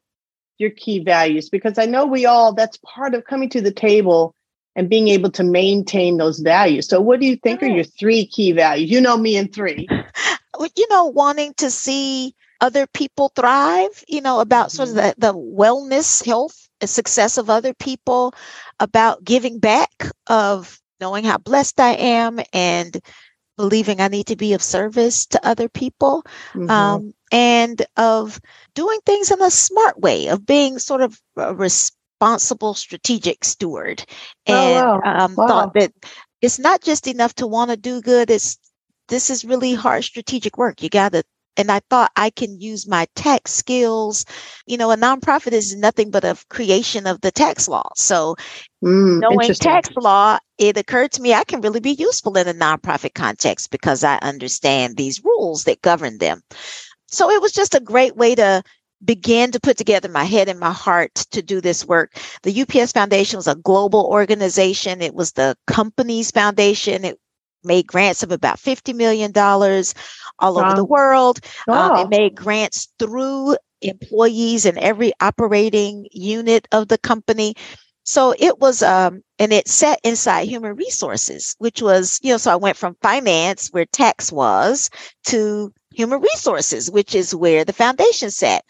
your 0.57 0.71
key 0.71 1.04
values? 1.04 1.50
Because 1.50 1.77
I 1.77 1.86
know 1.86 2.07
we 2.07 2.25
all 2.25 2.54
that's 2.54 2.77
part 2.77 3.13
of 3.13 3.25
coming 3.25 3.50
to 3.50 3.62
the 3.62 3.71
table 3.71 4.33
and 4.75 4.89
being 4.89 5.07
able 5.07 5.29
to 5.31 5.43
maintain 5.43 6.17
those 6.17 6.39
values. 6.39 6.87
So, 6.87 6.99
what 6.99 7.19
do 7.19 7.25
you 7.25 7.35
think 7.35 7.61
are 7.61 7.67
your 7.67 7.83
three 7.83 8.25
key 8.25 8.51
values? 8.51 8.89
You 8.89 9.01
know 9.01 9.17
me 9.17 9.35
in 9.35 9.49
three. 9.49 9.87
You 10.77 10.87
know, 10.91 11.05
wanting 11.05 11.55
to 11.55 11.71
see 11.71 12.35
other 12.62 12.86
people 12.88 13.29
thrive, 13.36 14.03
you 14.07 14.21
know, 14.21 14.39
about 14.39 14.71
sort 14.71 14.89
of 14.89 14.95
mm-hmm. 14.95 15.19
the, 15.19 15.33
the 15.33 15.33
wellness, 15.33 16.24
health, 16.24 16.69
and 16.79 16.89
success 16.89 17.38
of 17.38 17.50
other 17.50 17.74
people, 17.74 18.33
about 18.79 19.24
giving 19.24 19.59
back, 19.59 19.91
of 20.27 20.79
knowing 21.01 21.25
how 21.25 21.38
blessed 21.38 21.79
I 21.79 21.93
am 21.95 22.39
and 22.53 22.98
believing 23.57 24.00
I 24.00 24.07
need 24.07 24.27
to 24.27 24.36
be 24.36 24.53
of 24.53 24.62
service 24.62 25.25
to 25.27 25.45
other 25.45 25.67
people, 25.67 26.24
mm-hmm. 26.53 26.69
um, 26.69 27.13
and 27.31 27.81
of 27.98 28.39
doing 28.75 29.00
things 29.05 29.31
in 29.31 29.41
a 29.41 29.51
smart 29.51 30.00
way, 30.00 30.27
of 30.27 30.45
being 30.45 30.79
sort 30.79 31.01
of 31.01 31.19
a 31.36 31.53
responsible 32.22 32.74
strategic 32.74 33.43
steward 33.43 34.05
oh, 34.48 34.53
and 34.53 34.86
oh, 34.86 35.01
wow. 35.03 35.25
Um, 35.25 35.36
wow. 35.36 35.48
thought 35.48 35.74
that 35.74 35.91
it's 36.41 36.60
not 36.60 36.82
just 36.82 37.08
enough 37.08 37.34
to 37.36 37.48
want 37.48 37.72
to 37.72 37.77
do 37.77 38.01
good 38.01 38.29
it's 38.29 38.58
this 39.10 39.29
is 39.29 39.43
really 39.46 39.74
hard 39.74 40.03
strategic 40.03 40.58
work 40.58 40.82
you 40.82 40.89
got 40.89 41.12
to 41.12 41.24
and 41.55 41.72
I 41.72 41.82
thought 41.89 42.12
I 42.15 42.32
can 42.32 42.60
use 42.60 42.88
my 42.88 43.05
tax 43.15 43.51
skills. 43.51 44.25
You 44.65 44.75
know, 44.75 44.89
a 44.89 44.98
nonprofit 44.98 45.51
is 45.51 45.75
nothing 45.75 46.10
but 46.10 46.24
a 46.24 46.36
creation 46.50 47.05
of 47.05 47.22
the 47.22 47.29
tax 47.29 47.67
law. 47.67 47.89
So, 47.96 48.36
mm, 48.84 49.20
knowing 49.20 49.53
tax 49.53 49.89
law, 49.96 50.39
it 50.58 50.77
occurred 50.77 51.12
to 51.12 51.22
me 51.22 51.32
I 51.32 51.43
can 51.43 51.62
really 51.62 51.79
be 51.79 51.91
useful 51.91 52.38
in 52.38 52.48
a 52.48 52.55
nonprofit 52.55 53.13
context 53.13 53.70
because 53.70 54.03
I 54.03 54.15
understand 54.24 54.98
these 54.98 55.24
rules 55.24 55.65
that 55.65 55.84
govern 55.84 56.17
them. 56.17 56.41
So, 57.05 57.29
it 57.29 57.39
was 57.39 57.51
just 57.51 57.75
a 57.75 57.79
great 57.79 58.15
way 58.15 58.34
to 58.34 58.63
began 59.03 59.51
to 59.51 59.60
put 59.60 59.77
together 59.77 60.10
my 60.10 60.24
head 60.24 60.50
and 60.50 60.60
my 60.60 60.72
heart 60.72 61.13
to 61.31 61.41
do 61.41 61.62
this 61.62 61.86
work. 61.86 62.17
The 62.43 62.62
UPS 62.62 62.91
Foundation 62.91 63.38
was 63.38 63.48
a 63.48 63.55
global 63.55 64.05
organization. 64.05 65.01
It 65.01 65.15
was 65.15 65.33
the 65.33 65.55
company's 65.67 66.31
foundation. 66.31 67.05
It 67.05 67.19
made 67.63 67.88
grants 67.88 68.24
of 68.24 68.31
about 68.31 68.57
$50 68.57 68.95
million 68.95 69.31
all 69.36 70.55
wow. 70.55 70.65
over 70.65 70.75
the 70.75 70.86
world. 70.86 71.39
Wow. 71.67 71.95
Um, 71.95 72.05
it 72.05 72.10
made 72.10 72.36
grants 72.36 72.89
through 73.00 73.57
employees 73.81 74.65
in 74.65 74.77
every 74.77 75.12
operating 75.19 76.07
unit 76.12 76.67
of 76.72 76.88
the 76.88 76.98
company. 76.98 77.55
So 78.05 78.33
it 78.38 78.60
was, 78.60 78.83
um, 78.83 79.24
and 79.39 79.53
it 79.53 79.67
sat 79.69 80.00
inside 80.03 80.48
human 80.48 80.75
resources, 80.75 81.55
which 81.60 81.81
was, 81.81 82.19
you 82.22 82.31
know, 82.31 82.38
so 82.38 82.51
I 82.51 82.57
went 82.57 82.75
from 82.75 82.98
finance, 83.01 83.69
where 83.69 83.86
tax 83.86 84.29
was, 84.29 84.89
to 85.27 85.74
human 85.93 86.19
resources, 86.19 86.91
which 86.91 87.15
is 87.15 87.33
where 87.33 87.63
the 87.63 87.72
foundation 87.72 88.29
sat. 88.29 88.65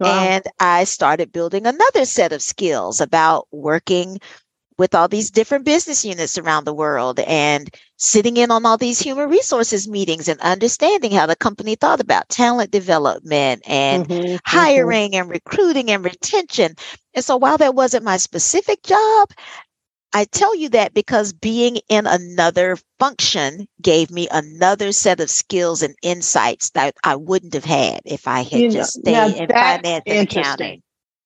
Wow. 0.00 0.24
And 0.24 0.44
I 0.58 0.84
started 0.84 1.32
building 1.32 1.66
another 1.66 2.04
set 2.04 2.32
of 2.32 2.42
skills 2.42 3.00
about 3.00 3.46
working 3.52 4.18
with 4.76 4.94
all 4.94 5.08
these 5.08 5.30
different 5.30 5.64
business 5.64 6.04
units 6.04 6.36
around 6.36 6.64
the 6.64 6.74
world 6.74 7.20
and 7.20 7.72
sitting 7.96 8.36
in 8.36 8.50
on 8.50 8.66
all 8.66 8.76
these 8.76 8.98
human 8.98 9.30
resources 9.30 9.86
meetings 9.86 10.28
and 10.28 10.40
understanding 10.40 11.12
how 11.12 11.26
the 11.26 11.36
company 11.36 11.76
thought 11.76 12.00
about 12.00 12.28
talent 12.28 12.70
development 12.70 13.62
and 13.66 14.08
mm-hmm, 14.08 14.24
mm-hmm. 14.24 14.36
hiring 14.44 15.12
mm-hmm. 15.12 15.22
and 15.22 15.30
recruiting 15.30 15.90
and 15.90 16.04
retention. 16.04 16.74
And 17.14 17.24
so 17.24 17.36
while 17.36 17.58
that 17.58 17.76
wasn't 17.76 18.04
my 18.04 18.16
specific 18.16 18.82
job, 18.82 19.30
I 20.14 20.26
tell 20.26 20.54
you 20.54 20.68
that 20.70 20.94
because 20.94 21.32
being 21.32 21.78
in 21.88 22.06
another 22.06 22.78
function 23.00 23.66
gave 23.82 24.12
me 24.12 24.28
another 24.30 24.92
set 24.92 25.18
of 25.18 25.28
skills 25.28 25.82
and 25.82 25.96
insights 26.02 26.70
that 26.70 26.94
I 27.02 27.16
wouldn't 27.16 27.52
have 27.54 27.64
had 27.64 28.00
if 28.04 28.28
I 28.28 28.42
had 28.42 28.60
you 28.60 28.70
just 28.70 28.92
stayed 28.92 29.36
in 29.36 29.48
finance 29.48 30.04
and 30.06 30.28
accounting. 30.30 30.82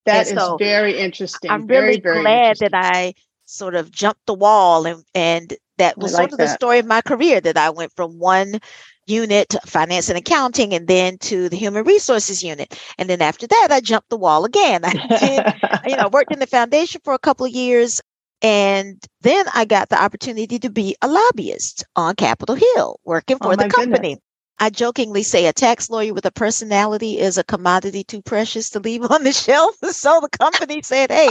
That 0.06 0.28
and 0.28 0.38
is 0.38 0.42
so 0.42 0.56
very 0.56 0.96
interesting. 0.96 1.50
I'm 1.50 1.66
really 1.66 2.00
very, 2.00 2.22
glad 2.22 2.56
that 2.60 2.74
I 2.74 3.12
sort 3.44 3.74
of 3.74 3.90
jumped 3.90 4.24
the 4.24 4.34
wall 4.34 4.86
and 4.86 5.04
and 5.14 5.52
that 5.76 5.98
was 5.98 6.14
like 6.14 6.30
sort 6.30 6.32
of 6.32 6.38
that. 6.38 6.44
the 6.44 6.54
story 6.54 6.78
of 6.78 6.86
my 6.86 7.02
career 7.02 7.42
that 7.42 7.58
I 7.58 7.68
went 7.68 7.92
from 7.94 8.18
one 8.18 8.58
unit 9.06 9.54
finance 9.66 10.08
and 10.08 10.18
accounting 10.18 10.72
and 10.74 10.86
then 10.86 11.18
to 11.18 11.48
the 11.48 11.56
human 11.56 11.84
resources 11.84 12.42
unit 12.42 12.78
and 12.98 13.08
then 13.08 13.22
after 13.22 13.46
that 13.46 13.68
i 13.70 13.80
jumped 13.80 14.10
the 14.10 14.18
wall 14.18 14.44
again 14.44 14.84
i 14.84 14.92
did 14.92 15.80
you 15.90 15.96
know 15.96 16.08
worked 16.08 16.30
in 16.30 16.38
the 16.38 16.46
foundation 16.46 17.00
for 17.02 17.14
a 17.14 17.18
couple 17.18 17.46
of 17.46 17.52
years 17.52 18.02
and 18.42 19.02
then 19.22 19.44
i 19.54 19.64
got 19.64 19.88
the 19.88 20.00
opportunity 20.02 20.58
to 20.58 20.70
be 20.70 20.96
a 21.02 21.08
lobbyist 21.08 21.84
on 21.96 22.14
capitol 22.14 22.56
hill 22.56 23.00
working 23.04 23.36
oh 23.40 23.46
for 23.46 23.52
oh 23.52 23.56
the 23.56 23.68
company 23.68 24.14
goodness. 24.14 24.18
I 24.60 24.70
jokingly 24.70 25.22
say 25.22 25.46
a 25.46 25.52
tax 25.52 25.88
lawyer 25.88 26.12
with 26.12 26.26
a 26.26 26.30
personality 26.30 27.18
is 27.18 27.38
a 27.38 27.44
commodity 27.44 28.04
too 28.04 28.22
precious 28.22 28.70
to 28.70 28.80
leave 28.80 29.04
on 29.10 29.24
the 29.24 29.32
shelf. 29.44 29.76
So 29.82 30.20
the 30.20 30.28
company 30.28 30.82
said, 30.82 31.10
hey, 31.10 31.28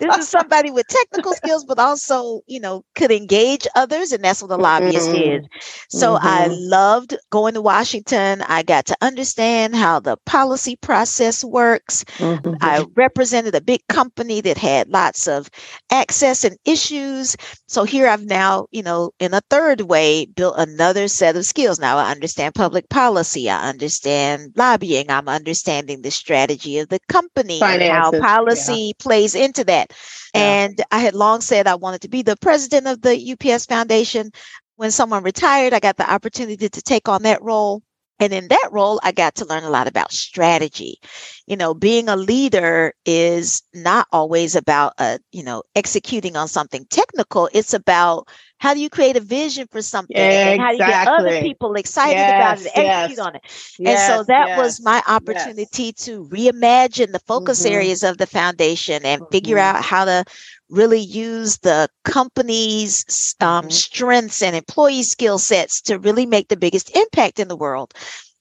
this 0.00 0.18
is 0.18 0.28
somebody 0.28 0.70
with 0.70 0.86
technical 0.86 1.32
skills, 1.32 1.64
but 1.64 1.78
also, 1.78 2.40
you 2.46 2.60
know, 2.60 2.84
could 2.94 3.10
engage 3.10 3.66
others. 3.74 4.12
And 4.12 4.22
that's 4.22 4.42
what 4.42 4.48
the 4.48 4.58
lobbyist 4.58 5.08
mm-hmm. 5.08 5.44
is. 5.44 5.46
So 5.88 6.14
mm-hmm. 6.14 6.26
I 6.26 6.48
loved 6.50 7.16
going 7.30 7.54
to 7.54 7.62
Washington. 7.62 8.42
I 8.42 8.62
got 8.62 8.86
to 8.86 8.96
understand 9.00 9.74
how 9.74 10.00
the 10.00 10.16
policy 10.26 10.76
process 10.76 11.44
works. 11.44 12.04
Mm-hmm. 12.18 12.54
I 12.60 12.84
represented 12.94 13.54
a 13.54 13.60
big 13.60 13.80
company 13.88 14.40
that 14.42 14.58
had 14.58 14.88
lots 14.88 15.26
of 15.26 15.50
access 15.90 16.44
and 16.44 16.56
issues. 16.64 17.36
So 17.66 17.84
here 17.84 18.08
I've 18.08 18.24
now, 18.24 18.66
you 18.70 18.82
know, 18.82 19.12
in 19.18 19.34
a 19.34 19.40
third 19.50 19.82
way, 19.82 20.26
built 20.26 20.54
another 20.58 21.08
set 21.08 21.36
of 21.36 21.44
skills. 21.44 21.80
Now 21.80 21.96
I 21.96 22.10
understand 22.10 22.41
public 22.50 22.88
policy. 22.88 23.50
I 23.50 23.68
understand 23.68 24.52
lobbying. 24.56 25.10
I'm 25.10 25.28
understanding 25.28 26.02
the 26.02 26.10
strategy 26.10 26.78
of 26.78 26.88
the 26.88 26.98
company 27.08 27.58
Finances, 27.58 28.14
and 28.14 28.24
how 28.24 28.34
policy 28.36 28.86
yeah. 28.86 28.92
plays 28.98 29.34
into 29.34 29.64
that 29.64 29.72
that. 29.72 29.96
Yeah. 30.34 30.40
And 30.40 30.80
I 30.90 30.98
had 30.98 31.14
long 31.14 31.40
said 31.40 31.66
I 31.66 31.74
wanted 31.74 32.02
to 32.02 32.08
be 32.08 32.22
the 32.22 32.36
president 32.36 32.86
of 32.86 33.02
the 33.02 33.32
UPS 33.32 33.66
Foundation. 33.66 34.30
When 34.76 34.90
someone 34.90 35.22
retired, 35.22 35.72
I 35.72 35.80
got 35.80 35.96
the 35.96 36.10
opportunity 36.10 36.68
to 36.68 36.82
take 36.82 37.08
on 37.08 37.22
that 37.22 37.42
role. 37.42 37.82
And 38.18 38.32
in 38.32 38.48
that 38.48 38.68
role, 38.70 39.00
I 39.02 39.10
got 39.10 39.34
to 39.36 39.44
learn 39.44 39.64
a 39.64 39.70
lot 39.70 39.88
about 39.88 40.12
strategy. 40.12 41.00
You 41.46 41.56
know, 41.56 41.74
being 41.74 42.08
a 42.08 42.14
leader 42.14 42.94
is 43.04 43.62
not 43.74 44.06
always 44.12 44.54
about, 44.54 44.92
uh, 44.98 45.18
you 45.32 45.42
know, 45.42 45.64
executing 45.74 46.36
on 46.36 46.46
something 46.46 46.86
technical. 46.88 47.48
It's 47.52 47.74
about 47.74 48.28
how 48.62 48.74
do 48.74 48.80
you 48.80 48.88
create 48.88 49.16
a 49.16 49.20
vision 49.20 49.66
for 49.72 49.82
something 49.82 50.16
yeah, 50.16 50.50
and 50.50 50.60
how 50.60 50.68
do 50.68 50.74
you 50.74 50.78
get 50.78 51.08
other 51.08 51.40
people 51.40 51.74
excited 51.74 52.12
yes, 52.12 52.60
about 52.60 52.66
it 52.66 52.78
and 52.78 52.86
execute 52.86 53.18
on 53.18 53.34
it 53.34 53.42
yes, 53.76 54.08
and 54.08 54.18
so 54.20 54.22
that 54.22 54.56
was 54.56 54.80
my 54.80 55.02
opportunity 55.08 55.92
to 55.92 56.24
reimagine 56.26 57.10
the 57.10 57.18
focus 57.26 57.64
mm-hmm. 57.64 57.74
areas 57.74 58.04
of 58.04 58.18
the 58.18 58.26
foundation 58.26 59.04
and 59.04 59.20
mm-hmm. 59.20 59.32
figure 59.32 59.58
out 59.58 59.82
how 59.82 60.04
to 60.04 60.24
really 60.70 61.00
use 61.00 61.58
the 61.58 61.88
company's 62.04 63.34
um, 63.40 63.62
mm-hmm. 63.64 63.70
strengths 63.70 64.40
and 64.40 64.54
employee 64.54 65.02
skill 65.02 65.38
sets 65.38 65.80
to 65.80 65.98
really 65.98 66.24
make 66.24 66.46
the 66.46 66.56
biggest 66.56 66.96
impact 66.96 67.40
in 67.40 67.48
the 67.48 67.56
world 67.56 67.92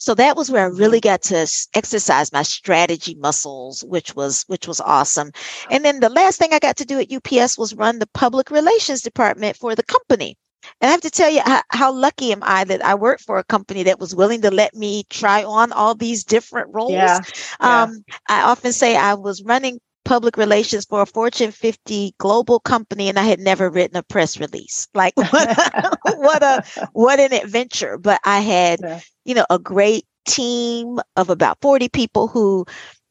so 0.01 0.15
that 0.15 0.36
was 0.36 0.50
where 0.50 0.63
I 0.63 0.70
really 0.70 1.00
got 1.00 1.22
to 1.24 1.48
exercise 1.75 2.34
my 2.34 2.41
strategy 2.41 3.13
muscles, 3.13 3.84
which 3.84 4.15
was 4.15 4.43
which 4.48 4.67
was 4.67 4.81
awesome. 4.81 5.31
And 5.70 5.86
then 5.86 6.00
the 6.00 6.10
last 6.10 6.39
thing 6.39 6.53
I 6.53 6.58
got 6.58 6.75
to 6.77 6.86
do 6.86 7.00
at 7.00 7.12
UPS 7.13 7.55
was 7.55 7.75
run 7.75 8.00
the 8.00 8.08
public 8.08 8.50
relations 8.50 9.03
department 9.03 9.58
for 9.58 9.75
the 9.75 9.84
company. 9.84 10.39
And 10.81 10.89
I 10.89 10.91
have 10.91 11.01
to 11.01 11.12
tell 11.12 11.29
you 11.29 11.41
how, 11.46 11.62
how, 11.70 11.93
lucky 11.93 12.31
am 12.31 12.39
I 12.41 12.63
that 12.63 12.84
I 12.84 12.96
worked 12.96 13.22
for 13.22 13.38
a 13.38 13.43
company 13.43 13.84
that 13.84 14.00
was 14.00 14.15
willing 14.15 14.41
to 14.41 14.50
let 14.50 14.74
me 14.74 15.03
try 15.12 15.43
on 15.43 15.72
all 15.72 15.93
these 15.93 16.24
different 16.24 16.74
roles. 16.74 16.93
Yeah, 16.93 17.20
yeah. 17.62 17.84
Um, 17.84 18.03
I 18.27 18.41
often 18.41 18.74
say 18.74 18.96
I 18.96 19.13
was 19.13 19.43
running 19.43 19.79
public 20.03 20.38
relations 20.38 20.86
for 20.86 21.01
a 21.01 21.05
Fortune 21.05 21.51
50 21.51 22.15
global 22.17 22.60
company 22.60 23.10
and 23.10 23.20
I 23.20 23.24
had 23.24 23.39
never 23.39 23.70
written 23.70 23.98
a 23.98 24.03
press 24.03 24.39
release. 24.39 24.88
Like 24.93 25.15
what 25.15 25.34
a, 25.34 25.98
what 26.17 26.43
a 26.43 26.89
what 26.93 27.20
an 27.20 27.34
adventure. 27.34 27.98
But 27.98 28.20
I 28.24 28.39
had, 28.39 28.79
yeah. 28.81 29.00
you 29.25 29.36
know, 29.36 29.46
a 29.50 29.60
great 29.60 30.05
team 30.27 31.00
of 31.15 31.29
about 31.29 31.58
40 31.62 31.89
people 31.89 32.27
who 32.27 32.65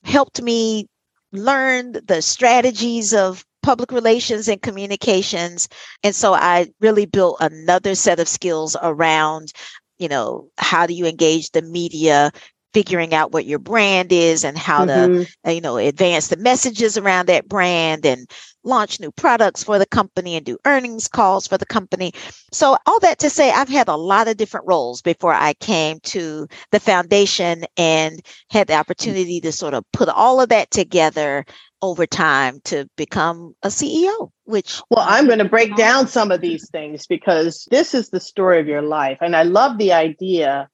helped 0.05 0.43
me 0.43 0.87
learn 1.33 1.93
the 1.93 2.23
strategies 2.23 3.15
of 3.15 3.45
public 3.63 3.93
relations 3.93 4.49
and 4.49 4.63
communications. 4.63 5.69
And 6.03 6.15
so 6.15 6.35
I 6.35 6.69
really 6.81 7.07
built 7.07 7.37
another 7.41 7.95
set 7.95 8.19
of 8.19 8.29
skills 8.29 8.77
around 8.83 9.53
you 9.99 10.09
know 10.09 10.49
how 10.57 10.87
do 10.87 10.95
you 10.95 11.07
engage 11.07 11.51
the 11.51 11.63
media 11.63 12.33
figuring 12.73 13.15
out 13.15 13.33
what 13.33 13.47
your 13.47 13.59
brand 13.59 14.13
is 14.13 14.45
and 14.45 14.57
how 14.57 14.85
mm-hmm. 14.85 15.23
to 15.23 15.29
uh, 15.47 15.51
you 15.51 15.61
know 15.61 15.77
advance 15.77 16.29
the 16.29 16.37
messages 16.37 16.97
around 16.97 17.27
that 17.27 17.49
brand 17.49 18.07
and 18.07 18.31
launch 18.63 19.01
new 19.01 19.11
products 19.11 19.65
for 19.65 19.79
the 19.79 19.87
company 19.87 20.37
and 20.37 20.45
do 20.45 20.59
earnings 20.67 21.09
calls 21.09 21.47
for 21.47 21.57
the 21.57 21.67
company 21.67 22.13
so 22.53 22.77
all 22.87 23.01
that 23.01 23.19
to 23.19 23.31
say 23.31 23.51
i've 23.51 23.69
had 23.69 23.89
a 23.89 23.97
lot 23.97 24.29
of 24.29 24.37
different 24.37 24.67
roles 24.67 25.03
before 25.03 25.33
i 25.35 25.55
came 25.55 25.99
to 26.01 26.47
the 26.71 26.81
foundation 26.81 27.65
and 27.77 28.21
had 28.51 28.67
the 28.67 28.75
opportunity 28.75 29.41
to 29.41 29.51
sort 29.51 29.75
of 29.75 29.85
put 29.93 30.09
all 30.09 30.41
of 30.41 30.51
that 30.51 30.71
together 30.71 31.45
over 31.83 32.07
time 32.07 32.61
to 32.65 32.87
become 32.97 33.55
a 33.63 33.69
ceo 33.69 34.31
which 34.45 34.83
well 34.91 35.07
i'm 35.09 35.27
going 35.27 35.39
to 35.39 35.45
break 35.45 35.75
down 35.77 36.07
some 36.07 36.31
of 36.31 36.43
these 36.43 36.69
things 36.69 37.07
because 37.07 37.67
this 37.71 37.95
is 37.95 38.11
the 38.11 38.21
story 38.21 38.61
of 38.61 38.67
your 38.67 38.83
life 38.83 39.19
and 39.23 39.35
i 39.35 39.43
love 39.43 39.79
the 39.79 39.93
idea 39.93 40.69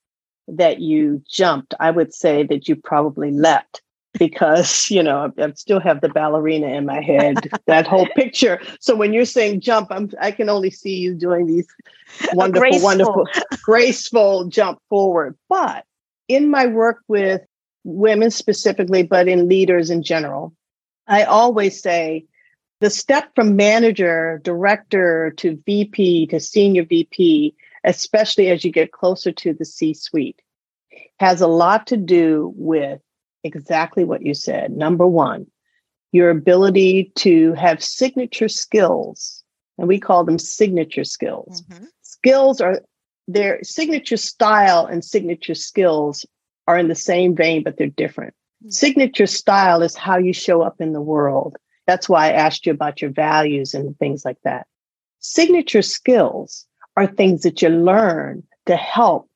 that 0.49 0.81
you 0.81 1.23
jumped, 1.29 1.75
I 1.81 1.91
would 1.91 2.15
say 2.15 2.45
that 2.45 2.69
you 2.69 2.77
probably 2.77 3.31
leapt 3.31 3.83
because 4.19 4.91
you 4.91 5.03
know 5.03 5.33
I, 5.39 5.53
still 5.53 5.81
have 5.81 6.01
the 6.01 6.09
ballerina 6.09 6.69
in 6.69 6.87
my 6.87 7.01
head 7.01 7.51
that 7.67 7.87
whole 7.87 8.07
picture 8.17 8.61
so 8.81 8.97
when 8.97 9.13
you're 9.13 9.25
saying 9.25 9.61
jump 9.61 9.89
i'm 9.91 10.11
i 10.21 10.31
can 10.31 10.49
only 10.49 10.71
see 10.71 10.97
you 10.97 11.15
doing 11.15 11.47
these 11.47 11.67
wonderful 12.33 12.61
graceful. 12.61 12.85
wonderful 12.85 13.29
graceful 13.63 14.45
jump 14.47 14.79
forward 14.89 15.37
but 15.49 15.85
in 16.29 16.51
my 16.51 16.67
work 16.67 16.99
with 17.09 17.43
women 17.85 18.31
specifically 18.31 19.03
but 19.03 19.29
in 19.29 19.49
leaders 19.49 19.91
in 19.91 20.03
general 20.03 20.53
i 21.07 21.23
always 21.25 21.81
say 21.81 22.25
the 22.81 22.91
step 22.91 23.31
from 23.35 23.57
manager 23.57 24.41
director 24.45 25.33
to 25.37 25.61
vp 25.67 26.27
to 26.27 26.41
senior 26.41 26.85
vp 26.85 27.55
especially 27.87 28.49
as 28.49 28.65
you 28.65 28.71
get 28.71 28.93
closer 28.93 29.33
to 29.33 29.55
the 29.55 29.65
C 29.65 29.95
suite, 29.95 30.43
has 31.19 31.41
a 31.41 31.47
lot 31.47 31.87
to 31.87 31.97
do 31.97 32.53
with 32.57 33.01
exactly 33.45 34.05
what 34.05 34.23
you 34.23 34.35
said. 34.35 34.73
Number 34.73 35.07
one, 35.07 35.47
your 36.13 36.31
ability 36.31 37.13
to 37.17 37.53
have 37.55 37.83
signature 37.83 38.49
skills, 38.49 39.43
and 39.79 39.89
we 39.89 40.01
call 40.01 40.25
them 40.25 40.39
signature 40.39 41.05
skills. 41.05 41.63
Mm-hmm. 41.63 41.85
Skills 42.03 42.61
are 42.61 42.83
their 43.29 43.63
signature 43.63 44.17
style 44.17 44.87
and 44.87 45.05
signature 45.05 45.55
skills 45.55 46.25
are 46.69 46.79
in 46.79 46.89
the 46.89 46.95
same 46.95 47.35
vein, 47.35 47.63
but 47.63 47.77
they're 47.77 47.89
different. 47.89 48.35
Mm-hmm. 48.63 48.71
Signature 48.71 49.27
style 49.27 49.83
is 49.83 49.95
how 49.95 50.19
you 50.19 50.33
show 50.33 50.63
up 50.63 50.81
in 50.81 50.93
the 50.93 51.01
world. 51.01 51.57
That's 51.87 52.09
why 52.09 52.27
I 52.27 52.33
asked 52.33 52.67
you 52.67 52.73
about 52.73 53.01
your 53.01 53.11
values 53.11 53.75
and 53.75 53.97
things 53.99 54.25
like 54.25 54.39
that. 54.43 54.67
Signature 55.21 55.83
skills 55.83 56.67
are 56.97 57.07
things 57.07 57.43
that 57.43 57.63
you 57.63 57.69
learn 57.69 58.43
to 58.67 58.77
help 58.77 59.29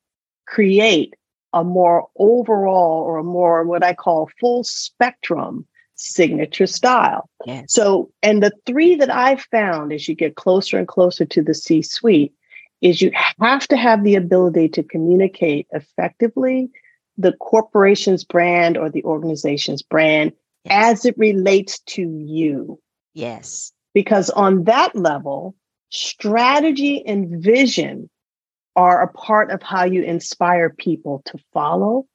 create 0.47 1.13
a 1.53 1.63
more 1.63 2.07
overall 2.17 3.03
or 3.03 3.17
a 3.17 3.23
more 3.23 3.63
what 3.63 3.83
I 3.83 3.93
call 3.93 4.29
full 4.39 4.63
spectrum 4.63 5.65
signature 5.95 6.67
style. 6.67 7.29
Yes. 7.45 7.65
So, 7.73 8.11
and 8.23 8.41
the 8.41 8.51
three 8.65 8.95
that 8.95 9.13
I've 9.13 9.41
found 9.51 9.93
as 9.93 10.07
you 10.07 10.15
get 10.15 10.35
closer 10.35 10.77
and 10.77 10.87
closer 10.87 11.25
to 11.25 11.41
the 11.41 11.53
C 11.53 11.81
suite 11.81 12.33
is 12.81 13.01
you 13.01 13.11
have 13.39 13.67
to 13.67 13.77
have 13.77 14.03
the 14.03 14.15
ability 14.15 14.69
to 14.69 14.83
communicate 14.83 15.67
effectively 15.71 16.71
the 17.17 17.33
corporation's 17.33 18.23
brand 18.23 18.77
or 18.77 18.89
the 18.89 19.03
organization's 19.03 19.83
brand 19.83 20.31
yes. 20.65 20.93
as 20.93 21.05
it 21.05 21.17
relates 21.17 21.79
to 21.79 22.01
you. 22.01 22.79
Yes. 23.13 23.71
Because 23.93 24.29
on 24.31 24.63
that 24.63 24.95
level, 24.95 25.55
strategy 25.91 27.05
and 27.05 27.43
vision 27.43 28.09
are 28.75 29.01
a 29.01 29.07
part 29.07 29.51
of 29.51 29.61
how 29.61 29.83
you 29.83 30.01
inspire 30.01 30.69
people 30.69 31.21
to 31.25 31.37
follow, 31.53 32.05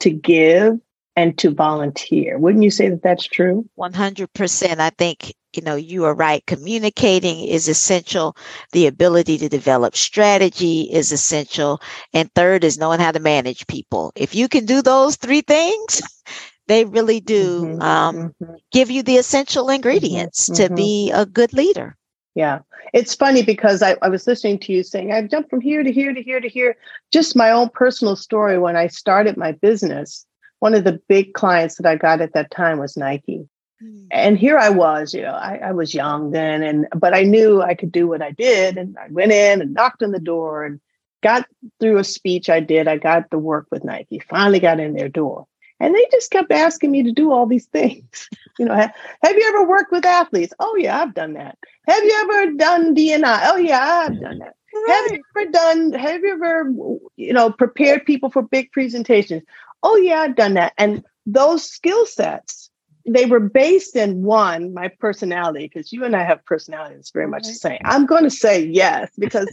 to 0.00 0.10
give, 0.10 0.78
and 1.16 1.36
to 1.38 1.50
volunteer. 1.50 2.38
Wouldn't 2.38 2.64
you 2.64 2.70
say 2.70 2.88
that 2.88 3.02
that's 3.02 3.26
true? 3.26 3.68
100%. 3.78 4.78
I 4.78 4.90
think, 4.90 5.32
you 5.54 5.62
know, 5.62 5.76
you 5.76 6.04
are 6.04 6.14
right. 6.14 6.44
Communicating 6.46 7.44
is 7.44 7.68
essential. 7.68 8.36
The 8.72 8.86
ability 8.86 9.38
to 9.38 9.48
develop 9.48 9.96
strategy 9.96 10.82
is 10.82 11.12
essential. 11.12 11.80
And 12.12 12.32
third 12.34 12.64
is 12.64 12.78
knowing 12.78 13.00
how 13.00 13.12
to 13.12 13.20
manage 13.20 13.66
people. 13.66 14.12
If 14.16 14.34
you 14.34 14.48
can 14.48 14.66
do 14.66 14.82
those 14.82 15.16
three 15.16 15.42
things, 15.42 16.02
they 16.66 16.84
really 16.84 17.20
do 17.20 17.62
mm-hmm, 17.64 17.82
um, 17.82 18.16
mm-hmm. 18.16 18.54
give 18.72 18.90
you 18.90 19.02
the 19.02 19.16
essential 19.16 19.66
mm-hmm, 19.66 19.74
ingredients 19.74 20.48
mm-hmm, 20.48 20.64
to 20.64 20.74
be 20.74 21.12
a 21.12 21.26
good 21.26 21.52
leader. 21.52 21.96
Yeah. 22.34 22.60
It's 22.92 23.14
funny 23.14 23.42
because 23.42 23.82
I, 23.82 23.96
I 24.02 24.08
was 24.08 24.26
listening 24.26 24.58
to 24.60 24.72
you 24.72 24.82
saying, 24.82 25.12
I've 25.12 25.30
jumped 25.30 25.50
from 25.50 25.60
here 25.60 25.82
to 25.82 25.92
here 25.92 26.12
to 26.12 26.22
here 26.22 26.40
to 26.40 26.48
here. 26.48 26.76
Just 27.12 27.36
my 27.36 27.50
own 27.50 27.68
personal 27.68 28.16
story 28.16 28.58
when 28.58 28.76
I 28.76 28.88
started 28.88 29.36
my 29.36 29.52
business, 29.52 30.26
one 30.58 30.74
of 30.74 30.84
the 30.84 31.00
big 31.08 31.34
clients 31.34 31.76
that 31.76 31.86
I 31.86 31.96
got 31.96 32.20
at 32.20 32.32
that 32.34 32.50
time 32.50 32.78
was 32.78 32.96
Nike. 32.96 33.48
Mm. 33.82 34.06
And 34.10 34.38
here 34.38 34.58
I 34.58 34.70
was, 34.70 35.14
you 35.14 35.22
know, 35.22 35.34
I, 35.34 35.60
I 35.64 35.72
was 35.72 35.94
young 35.94 36.30
then, 36.30 36.62
and 36.62 36.86
but 36.96 37.14
I 37.14 37.22
knew 37.22 37.62
I 37.62 37.74
could 37.74 37.92
do 37.92 38.08
what 38.08 38.22
I 38.22 38.32
did. 38.32 38.78
And 38.78 38.96
I 38.98 39.08
went 39.10 39.32
in 39.32 39.60
and 39.60 39.74
knocked 39.74 40.02
on 40.02 40.12
the 40.12 40.20
door 40.20 40.64
and 40.64 40.80
got 41.22 41.46
through 41.80 41.98
a 41.98 42.04
speech 42.04 42.48
I 42.48 42.60
did. 42.60 42.88
I 42.88 42.98
got 42.98 43.30
the 43.30 43.38
work 43.38 43.66
with 43.70 43.84
Nike, 43.84 44.18
finally 44.18 44.60
got 44.60 44.80
in 44.80 44.94
their 44.94 45.08
door. 45.08 45.46
And 45.80 45.94
they 45.94 46.06
just 46.12 46.30
kept 46.30 46.52
asking 46.52 46.92
me 46.92 47.02
to 47.02 47.12
do 47.12 47.32
all 47.32 47.46
these 47.46 47.66
things. 47.66 48.28
You 48.56 48.66
know, 48.66 48.74
have, 48.76 48.92
you 49.36 49.48
ever 49.48 49.66
worked 49.66 49.90
with 49.90 50.06
athletes? 50.06 50.54
Oh, 50.60 50.76
yeah, 50.76 51.02
I've 51.02 51.12
done 51.12 51.32
that. 51.32 51.58
Have 51.88 52.04
you 52.04 52.16
ever 52.20 52.52
done 52.52 52.94
DNI? 52.94 53.40
Oh, 53.46 53.56
yeah, 53.56 53.80
I've 54.06 54.20
done 54.20 54.38
that. 54.38 54.54
Right. 54.72 54.94
Have 54.94 55.10
you 55.10 55.24
ever 55.36 55.50
done, 55.50 55.92
have 55.94 56.20
you 56.22 56.32
ever, 56.34 56.72
you 57.16 57.32
know, 57.32 57.50
prepared 57.50 58.06
people 58.06 58.30
for 58.30 58.42
big 58.42 58.70
presentations? 58.70 59.42
Oh, 59.82 59.96
yeah, 59.96 60.20
I've 60.20 60.36
done 60.36 60.54
that. 60.54 60.72
And 60.78 61.02
those 61.26 61.68
skill 61.68 62.06
sets, 62.06 62.70
they 63.06 63.26
were 63.26 63.40
based 63.40 63.96
in 63.96 64.22
one, 64.22 64.72
my 64.72 64.86
personality, 65.00 65.68
because 65.72 65.92
you 65.92 66.04
and 66.04 66.14
I 66.14 66.22
have 66.22 66.44
personality 66.44 66.94
that's 66.94 67.10
very 67.10 67.26
much 67.26 67.48
the 67.48 67.54
same. 67.54 67.80
I'm 67.84 68.06
going 68.06 68.22
to 68.22 68.30
say 68.30 68.64
yes, 68.64 69.10
because 69.18 69.52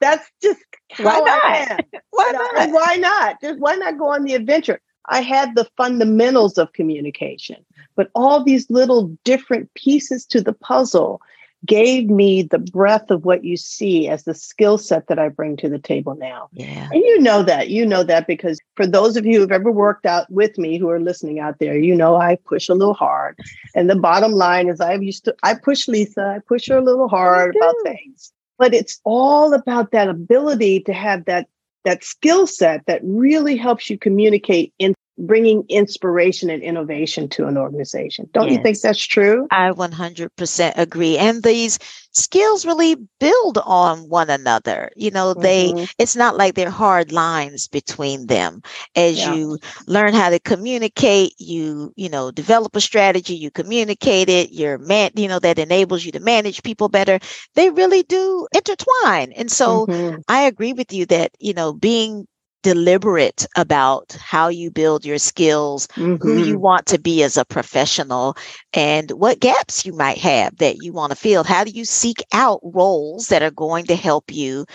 that's 0.00 0.28
just 0.42 0.60
why 0.98 1.20
not? 1.20 1.84
Why 2.10 2.32
not? 2.32 2.70
Why 2.70 2.96
not? 2.96 3.40
Just 3.40 3.60
why 3.60 3.76
not 3.76 3.96
go 3.96 4.08
on 4.08 4.24
the 4.24 4.34
adventure? 4.34 4.80
I 5.06 5.22
had 5.22 5.54
the 5.54 5.68
fundamentals 5.76 6.58
of 6.58 6.72
communication, 6.72 7.64
but 7.96 8.10
all 8.14 8.44
these 8.44 8.70
little 8.70 9.16
different 9.24 9.72
pieces 9.74 10.26
to 10.26 10.40
the 10.40 10.52
puzzle 10.52 11.20
gave 11.66 12.08
me 12.08 12.42
the 12.42 12.58
breadth 12.58 13.10
of 13.10 13.24
what 13.24 13.44
you 13.44 13.56
see 13.56 14.08
as 14.08 14.24
the 14.24 14.34
skill 14.34 14.78
set 14.78 15.08
that 15.08 15.18
I 15.18 15.28
bring 15.28 15.56
to 15.58 15.68
the 15.68 15.78
table 15.78 16.14
now. 16.14 16.48
Yeah. 16.52 16.88
And 16.90 17.02
you 17.02 17.20
know 17.20 17.42
that. 17.42 17.68
You 17.68 17.84
know 17.84 18.02
that 18.02 18.26
because 18.26 18.58
for 18.76 18.86
those 18.86 19.16
of 19.16 19.26
you 19.26 19.40
who've 19.40 19.52
ever 19.52 19.70
worked 19.70 20.06
out 20.06 20.30
with 20.30 20.56
me 20.56 20.78
who 20.78 20.88
are 20.88 21.00
listening 21.00 21.38
out 21.38 21.58
there, 21.58 21.76
you 21.76 21.94
know 21.94 22.16
I 22.16 22.36
push 22.46 22.68
a 22.68 22.74
little 22.74 22.94
hard. 22.94 23.38
And 23.74 23.90
the 23.90 23.96
bottom 23.96 24.32
line 24.32 24.68
is 24.68 24.80
I 24.80 24.92
have 24.92 25.02
used 25.02 25.24
to 25.26 25.34
I 25.42 25.54
push 25.54 25.86
Lisa, 25.86 26.34
I 26.36 26.38
push 26.46 26.68
her 26.68 26.78
a 26.78 26.84
little 26.84 27.08
hard 27.08 27.54
about 27.56 27.74
things. 27.82 28.32
But 28.58 28.74
it's 28.74 29.00
all 29.04 29.52
about 29.54 29.90
that 29.92 30.08
ability 30.08 30.80
to 30.80 30.92
have 30.92 31.24
that 31.26 31.48
that 31.84 32.04
skill 32.04 32.46
set 32.46 32.84
that 32.86 33.00
really 33.04 33.56
helps 33.56 33.88
you 33.90 33.98
communicate 33.98 34.72
in 34.78 34.94
bringing 35.20 35.64
inspiration 35.68 36.50
and 36.50 36.62
innovation 36.62 37.28
to 37.28 37.46
an 37.46 37.56
organization. 37.56 38.28
Don't 38.32 38.48
yes. 38.48 38.56
you 38.56 38.62
think 38.62 38.80
that's 38.80 39.04
true? 39.04 39.46
I 39.50 39.70
100% 39.70 40.72
agree. 40.76 41.18
And 41.18 41.42
these 41.42 41.78
skills 42.12 42.66
really 42.66 42.96
build 43.18 43.58
on 43.58 44.08
one 44.08 44.30
another. 44.30 44.90
You 44.96 45.10
know, 45.10 45.34
they, 45.34 45.72
mm-hmm. 45.72 45.84
it's 45.98 46.16
not 46.16 46.36
like 46.36 46.54
they're 46.54 46.70
hard 46.70 47.12
lines 47.12 47.68
between 47.68 48.26
them. 48.26 48.62
As 48.96 49.18
yeah. 49.18 49.34
you 49.34 49.58
learn 49.86 50.14
how 50.14 50.30
to 50.30 50.40
communicate, 50.40 51.34
you, 51.38 51.92
you 51.96 52.08
know, 52.08 52.30
develop 52.30 52.74
a 52.74 52.80
strategy, 52.80 53.34
you 53.34 53.50
communicate 53.50 54.28
it, 54.28 54.52
you're 54.52 54.78
man, 54.78 55.10
you 55.14 55.28
know, 55.28 55.38
that 55.38 55.58
enables 55.58 56.04
you 56.04 56.12
to 56.12 56.20
manage 56.20 56.62
people 56.62 56.88
better. 56.88 57.18
They 57.54 57.70
really 57.70 58.02
do 58.04 58.48
intertwine. 58.54 59.32
And 59.32 59.50
so 59.50 59.86
mm-hmm. 59.86 60.20
I 60.28 60.42
agree 60.42 60.72
with 60.72 60.92
you 60.92 61.06
that, 61.06 61.32
you 61.38 61.52
know, 61.52 61.72
being 61.72 62.26
deliberate 62.62 63.46
about 63.56 64.12
how 64.20 64.48
you 64.48 64.70
build 64.70 65.04
your 65.04 65.18
skills, 65.18 65.86
mm-hmm. 65.88 66.16
who 66.16 66.38
you 66.38 66.54
mm-hmm. 66.54 66.62
want 66.62 66.86
to 66.86 66.98
be 66.98 67.22
as 67.22 67.36
a 67.36 67.44
professional, 67.44 68.36
and 68.72 69.10
what 69.12 69.40
gaps 69.40 69.84
you 69.84 69.92
might 69.92 70.18
have 70.18 70.56
that 70.56 70.82
you 70.82 70.92
want 70.92 71.10
to 71.10 71.16
fill. 71.16 71.44
How 71.44 71.64
do 71.64 71.70
you 71.70 71.84
seek 71.84 72.22
out 72.32 72.60
roles 72.62 73.28
that 73.28 73.42
are 73.42 73.50
going 73.50 73.86
to 73.86 73.96
help 73.96 74.32
you 74.32 74.66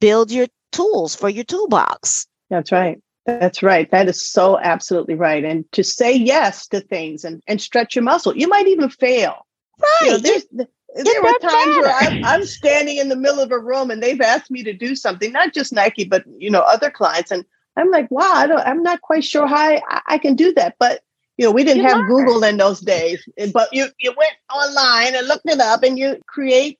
build 0.00 0.30
your 0.30 0.46
tools 0.72 1.14
for 1.14 1.28
your 1.28 1.44
toolbox? 1.44 2.26
That's 2.50 2.72
right. 2.72 2.98
That's 3.26 3.62
right. 3.62 3.90
That 3.90 4.08
is 4.08 4.24
so 4.24 4.58
absolutely 4.58 5.14
right. 5.14 5.44
And 5.44 5.70
to 5.72 5.82
say 5.82 6.14
yes 6.14 6.68
to 6.68 6.80
things 6.80 7.24
and, 7.24 7.42
and 7.48 7.60
stretch 7.60 7.96
your 7.96 8.04
muscle. 8.04 8.36
You 8.36 8.46
might 8.46 8.68
even 8.68 8.88
fail. 8.88 9.46
Right. 9.80 10.22
You 10.22 10.42
know, 10.52 10.66
there 11.04 11.22
were 11.22 11.38
times 11.38 11.76
where 11.76 11.94
I'm, 11.94 12.24
I'm, 12.24 12.44
standing 12.44 12.96
in 12.98 13.08
the 13.08 13.16
middle 13.16 13.40
of 13.40 13.52
a 13.52 13.58
room 13.58 13.90
and 13.90 14.02
they've 14.02 14.20
asked 14.20 14.50
me 14.50 14.62
to 14.62 14.72
do 14.72 14.94
something, 14.94 15.32
not 15.32 15.52
just 15.52 15.72
Nike, 15.72 16.04
but 16.04 16.24
you 16.38 16.50
know 16.50 16.60
other 16.60 16.90
clients, 16.90 17.30
and 17.30 17.44
I'm 17.76 17.90
like, 17.90 18.10
wow, 18.10 18.32
I 18.32 18.46
don't, 18.46 18.60
I'm 18.60 18.82
not 18.82 19.02
quite 19.02 19.24
sure 19.24 19.46
how 19.46 19.56
I, 19.56 20.00
I 20.06 20.18
can 20.18 20.34
do 20.34 20.52
that. 20.54 20.76
But 20.78 21.02
you 21.36 21.44
know, 21.44 21.52
we 21.52 21.64
didn't 21.64 21.82
you 21.82 21.88
have. 21.88 22.06
Google 22.06 22.42
in 22.44 22.56
those 22.56 22.80
days, 22.80 23.26
but 23.52 23.68
you 23.72 23.88
you 23.98 24.14
went 24.16 24.32
online 24.52 25.14
and 25.14 25.26
looked 25.28 25.48
it 25.48 25.60
up, 25.60 25.82
and 25.82 25.98
you 25.98 26.20
create 26.26 26.78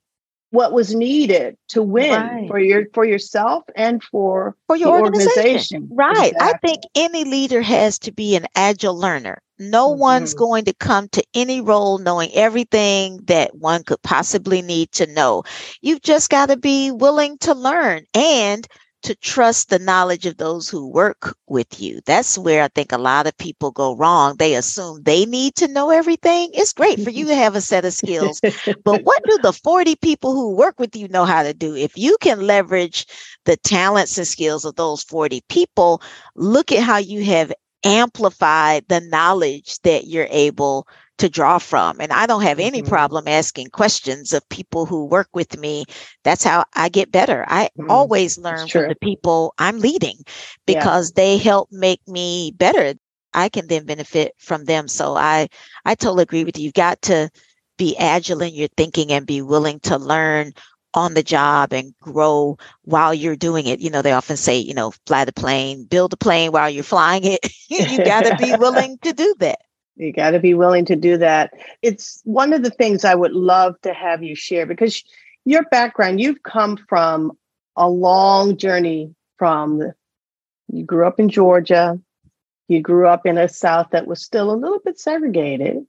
what 0.51 0.73
was 0.73 0.95
needed 0.95 1.57
to 1.69 1.83
win 1.83 2.13
right. 2.13 2.49
for 2.49 2.59
your 2.59 2.87
for 2.95 3.05
yourself 3.05 3.65
and 3.75 4.03
for 4.03 4.57
for 4.67 4.77
your 4.77 5.01
organization. 5.01 5.37
organization. 5.37 5.89
Right. 5.91 6.33
Exactly. 6.33 6.41
I 6.41 6.53
think 6.59 6.83
any 6.95 7.25
leader 7.25 7.63
has 7.63 7.99
to 8.01 8.13
be 8.13 8.37
an 8.37 8.47
agile 8.55 8.99
learner. 8.99 9.43
No 9.59 9.91
mm-hmm. 9.91 10.01
one's 10.01 10.35
going 10.35 10.65
to 10.67 10.75
come 10.75 11.09
to 11.11 11.25
any 11.35 11.61
role 11.61 11.99
knowing 11.99 12.31
everything 12.35 13.21
that 13.25 13.57
one 13.57 13.85
could 13.85 14.03
possibly 14.03 14.63
need 14.63 14.93
to 14.93 15.07
know. 15.07 15.45
You've 15.81 16.03
just 16.03 16.31
got 16.31 16.49
to 16.51 16.57
be 16.57 16.91
willing 16.91 17.39
to 17.39 17.55
learn 17.55 18.05
and 18.15 18.67
to 19.03 19.15
trust 19.17 19.71
the 19.71 19.79
knowledge 19.79 20.27
of 20.27 20.37
those 20.37 20.69
who 20.69 20.89
work 20.89 21.37
with 21.47 21.81
you. 21.81 22.01
That's 22.07 22.37
where 22.37 22.63
I 22.63 22.69
think 22.69 22.93
a 22.93 22.99
lot 22.99 23.27
of 23.27 23.37
people 23.39 23.71
go 23.71 23.95
wrong. 23.95 24.37
They 24.37 24.55
assume 24.55 25.03
they 25.03 25.27
need 25.27 25.55
to 25.57 25.69
know 25.69 25.91
everything. 25.91 26.51
It's 26.55 26.73
great 26.73 27.01
for 27.01 27.11
you 27.11 27.27
to 27.27 27.35
have 27.35 27.55
a 27.55 27.61
set 27.61 27.85
of 27.85 27.93
skills, 27.93 28.41
but 28.85 29.05
what 29.05 29.23
do 29.29 29.39
the 29.39 29.53
40 29.53 29.97
people 29.97 30.33
who 30.33 30.57
work 30.57 30.79
with 30.81 30.97
you 30.97 31.09
know 31.09 31.25
how 31.25 31.43
to 31.43 31.55
do? 31.55 31.75
If 31.77 31.97
you 31.97 32.17
can 32.21 32.41
leverage 32.41 33.07
the 33.45 33.57
talents 33.59 34.19
and 34.19 34.27
skills 34.27 34.65
of 34.65 34.77
those 34.77 35.03
40 35.05 35.43
people, 35.49 36.03
look 36.35 36.73
at 36.73 36.83
how 36.83 36.99
you 36.99 37.25
have 37.25 37.53
amplified 37.87 38.85
the 38.89 39.01
knowledge 39.01 39.81
that 39.83 40.07
you're 40.07 40.29
able 40.31 40.87
to 41.19 41.29
draw 41.29 41.59
from. 41.59 42.01
And 42.01 42.13
I 42.13 42.27
don't 42.27 42.43
have 42.43 42.59
any 42.59 42.81
mm-hmm. 42.81 42.89
problem 42.89 43.27
asking 43.27 43.71
questions 43.71 44.33
of 44.33 44.47
people 44.49 44.85
who 44.87 45.07
work 45.07 45.29
with 45.33 45.59
me. 45.59 45.85
That's 46.25 46.45
how 46.45 46.65
I 46.75 46.89
get 46.89 47.11
better. 47.11 47.45
I 47.49 47.71
mm-hmm. 47.79 47.91
always 47.91 48.37
learn 48.39 48.69
from 48.69 48.89
the 48.89 48.97
people 48.97 49.55
I'm 49.59 49.79
leading 49.79 50.19
because 50.67 51.11
yeah. 51.11 51.23
they 51.23 51.39
help 51.39 51.69
make 51.73 52.07
me 52.07 52.53
better. 52.57 52.95
I 53.33 53.49
can 53.49 53.67
then 53.67 53.87
benefit 53.87 54.35
from 54.39 54.65
them. 54.65 54.89
So 54.89 55.17
I 55.17 55.49
I 55.85 55.95
totally 55.95 56.23
agree 56.23 56.45
with 56.45 56.59
you. 56.59 56.65
You've 56.65 56.75
got 56.75 57.01
to 57.03 57.31
be 57.79 57.97
agile 57.99 58.43
in 58.43 58.55
your 58.55 58.69
thinking 58.77 59.13
and 59.13 59.27
be 59.27 59.43
willing 59.43 59.81
to 59.81 59.99
learn 59.99 60.53
on 60.97 61.15
the 61.15 61.23
job 61.23 61.73
and 61.73 61.95
grow 62.01 62.57
while 62.83 63.15
you're 63.15 63.37
doing 63.37 63.67
it. 63.67 63.81
You 63.81 63.91
know, 63.91 64.03
they 64.03 64.13
often 64.13 64.37
say, 64.37 64.59
you 64.59 64.75
know, 64.75 64.93
fly 65.07 65.25
the 65.25 65.33
plane, 65.33 65.85
build 65.85 66.11
the 66.11 66.17
plane 66.17 66.51
while 66.51 66.71
you're 66.71 66.83
flying 66.83 67.25
it. 67.25 67.47
you 67.69 68.05
got 68.05 68.25
to 68.25 68.37
be 68.37 68.57
willing 68.59 68.99
to 69.03 69.13
do 69.13 69.35
that. 69.39 69.61
You 69.97 70.13
got 70.13 70.31
to 70.33 70.41
be 70.41 70.55
willing 70.55 70.87
to 70.87 70.97
do 70.97 71.19
that. 71.19 71.53
It's 71.83 72.21
one 72.25 72.53
of 72.53 72.63
the 72.63 72.71
things 72.71 73.05
I 73.05 73.15
would 73.15 73.33
love 73.33 73.81
to 73.83 73.95
have 73.95 74.23
you 74.23 74.35
share 74.35 74.67
because 74.67 75.05
your 75.45 75.65
background, 75.71 76.21
you've 76.21 76.43
come 76.43 76.77
from 76.89 77.37
a 77.77 77.89
long 77.89 78.57
journey 78.57 79.15
from 79.39 79.83
you 80.73 80.85
grew 80.85 81.07
up 81.07 81.21
in 81.21 81.29
Georgia, 81.29 82.01
you 82.69 82.81
grew 82.81 83.07
up 83.07 83.27
in 83.27 83.39
a 83.39 83.49
South 83.49 83.91
that 83.91 84.07
was 84.07 84.23
still 84.23 84.51
a 84.51 84.57
little 84.57 84.81
bit 84.81 84.99
segregated. 84.99 85.87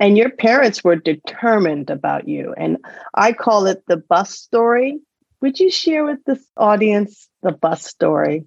And 0.00 0.16
your 0.16 0.30
parents 0.30 0.84
were 0.84 0.96
determined 0.96 1.90
about 1.90 2.28
you. 2.28 2.54
And 2.56 2.78
I 3.14 3.32
call 3.32 3.66
it 3.66 3.82
the 3.86 3.96
bus 3.96 4.30
story. 4.30 5.00
Would 5.40 5.58
you 5.58 5.70
share 5.70 6.04
with 6.04 6.24
this 6.24 6.44
audience 6.56 7.28
the 7.42 7.52
bus 7.52 7.84
story? 7.84 8.44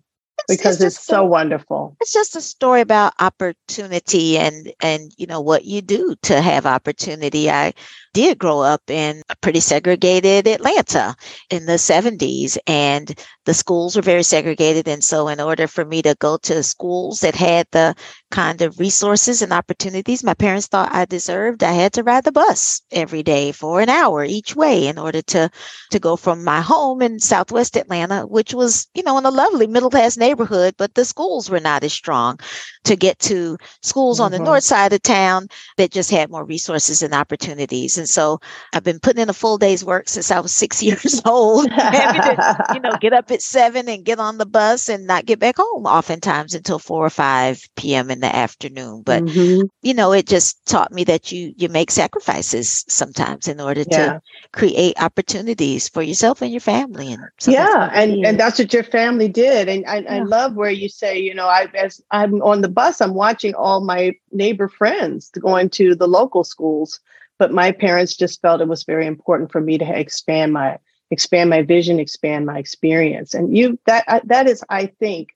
because 0.47 0.81
it's, 0.81 0.97
it's 0.97 1.05
so 1.05 1.23
a, 1.23 1.25
wonderful. 1.25 1.95
It's 2.01 2.13
just 2.13 2.35
a 2.35 2.41
story 2.41 2.81
about 2.81 3.13
opportunity 3.19 4.37
and 4.37 4.71
and 4.81 5.11
you 5.17 5.27
know 5.27 5.41
what 5.41 5.65
you 5.65 5.81
do 5.81 6.15
to 6.23 6.41
have 6.41 6.65
opportunity. 6.65 7.49
I 7.49 7.73
did 8.13 8.37
grow 8.37 8.61
up 8.61 8.81
in 8.87 9.21
a 9.29 9.35
pretty 9.37 9.59
segregated 9.59 10.47
Atlanta 10.47 11.15
in 11.49 11.65
the 11.65 11.73
70s 11.73 12.57
and 12.65 13.13
the 13.45 13.53
schools 13.53 13.95
were 13.95 14.01
very 14.01 14.23
segregated 14.23 14.87
and 14.87 15.03
so 15.03 15.27
in 15.27 15.41
order 15.41 15.67
for 15.67 15.83
me 15.83 16.01
to 16.01 16.15
go 16.19 16.37
to 16.37 16.63
schools 16.63 17.19
that 17.19 17.35
had 17.35 17.67
the 17.71 17.93
kind 18.35 18.61
of 18.61 18.77
resources 18.79 19.41
and 19.41 19.53
opportunities 19.53 20.21
my 20.21 20.33
parents 20.33 20.67
thought 20.67 20.91
I 20.91 21.05
deserved, 21.05 21.63
I 21.63 21.71
had 21.71 21.93
to 21.93 22.03
ride 22.03 22.25
the 22.25 22.33
bus 22.33 22.81
every 22.91 23.23
day 23.23 23.53
for 23.53 23.79
an 23.79 23.87
hour 23.87 24.25
each 24.25 24.57
way 24.57 24.87
in 24.87 24.99
order 24.99 25.21
to 25.21 25.49
to 25.91 25.99
go 25.99 26.17
from 26.17 26.43
my 26.43 26.59
home 26.59 27.01
in 27.01 27.19
Southwest 27.19 27.77
Atlanta, 27.77 28.23
which 28.27 28.53
was, 28.53 28.87
you 28.93 29.03
know, 29.03 29.17
in 29.17 29.25
a 29.25 29.31
lovely 29.31 29.67
middle 29.67 29.89
class 29.89 30.17
neighborhood, 30.17 30.75
but 30.77 30.95
the 30.95 31.05
schools 31.05 31.49
were 31.49 31.61
not 31.61 31.85
as 31.85 31.93
strong 31.93 32.37
to 32.83 32.95
get 32.97 33.19
to 33.19 33.57
schools 33.81 34.17
mm-hmm. 34.17 34.25
on 34.25 34.31
the 34.31 34.37
mm-hmm. 34.37 34.47
north 34.47 34.63
side 34.63 34.91
of 34.91 35.01
town 35.01 35.47
that 35.77 35.91
just 35.91 36.11
had 36.11 36.29
more 36.29 36.43
resources 36.43 37.01
and 37.01 37.13
opportunities. 37.13 37.97
And 37.97 38.09
so 38.09 38.39
I've 38.73 38.83
been 38.83 38.99
putting 38.99 39.21
in 39.21 39.29
a 39.29 39.33
full 39.33 39.57
day's 39.57 39.85
work 39.85 40.09
since 40.09 40.29
I 40.29 40.39
was 40.41 40.53
six 40.65 40.83
years 40.83 41.21
old. 41.25 41.69
to, 41.69 42.71
you 42.73 42.81
know, 42.81 42.91
get 42.99 43.13
up 43.13 43.31
at 43.31 43.41
seven 43.41 43.87
and 43.87 44.03
get 44.03 44.19
on 44.19 44.37
the 44.37 44.45
bus 44.45 44.89
and 44.89 45.07
not 45.07 45.25
get 45.25 45.39
back 45.39 45.55
home 45.57 45.85
oftentimes 45.85 46.53
until 46.53 46.79
four 46.79 47.05
or 47.05 47.09
five 47.09 47.61
p.m. 47.77 48.11
in 48.11 48.19
the 48.25 48.35
afternoon. 48.35 49.03
But 49.03 49.23
mm-hmm. 49.23 49.67
you 49.81 49.93
know, 49.93 50.11
it 50.11 50.27
just 50.27 50.65
taught 50.65 50.91
me 50.91 51.03
that 51.05 51.31
you 51.31 51.53
you 51.57 51.69
make 51.69 51.91
sacrifices 51.91 52.83
sometimes 52.87 53.47
in 53.47 53.61
order 53.61 53.83
yeah. 53.87 53.97
to 53.97 54.21
create 54.51 55.01
opportunities 55.01 55.87
for 55.87 56.01
yourself 56.01 56.41
and 56.41 56.51
your 56.51 56.61
family. 56.61 57.13
And 57.13 57.23
yeah, 57.47 57.91
and 57.93 58.25
and 58.25 58.39
that's 58.39 58.59
what 58.59 58.73
your 58.73 58.83
family 58.83 59.27
did. 59.27 59.69
And 59.69 59.85
I, 59.85 59.99
yeah. 59.99 60.15
I 60.15 60.19
love 60.19 60.55
where 60.55 60.71
you 60.71 60.89
say, 60.89 61.19
you 61.19 61.33
know, 61.33 61.47
I 61.47 61.67
as 61.75 62.01
I'm 62.11 62.41
on 62.41 62.61
the 62.61 62.69
bus, 62.69 63.01
I'm 63.01 63.13
watching 63.13 63.53
all 63.53 63.81
my 63.81 64.13
neighbor 64.31 64.67
friends 64.67 65.29
going 65.39 65.69
to 65.71 65.95
the 65.95 66.07
local 66.07 66.43
schools. 66.43 66.99
But 67.37 67.51
my 67.51 67.73
parents 67.73 68.15
just 68.15 68.41
felt 68.41 68.61
it 68.61 68.67
was 68.69 68.83
very 68.83 69.05
important 69.05 69.51
for 69.51 69.59
me 69.59 69.77
to 69.77 69.99
expand 69.99 70.53
my 70.53 70.79
expand 71.11 71.49
my 71.49 71.61
vision, 71.61 71.99
expand 71.99 72.45
my 72.45 72.57
experience. 72.57 73.33
And 73.33 73.55
you 73.55 73.77
that 73.85 74.23
that 74.25 74.47
is, 74.47 74.63
I 74.69 74.87
think, 74.87 75.29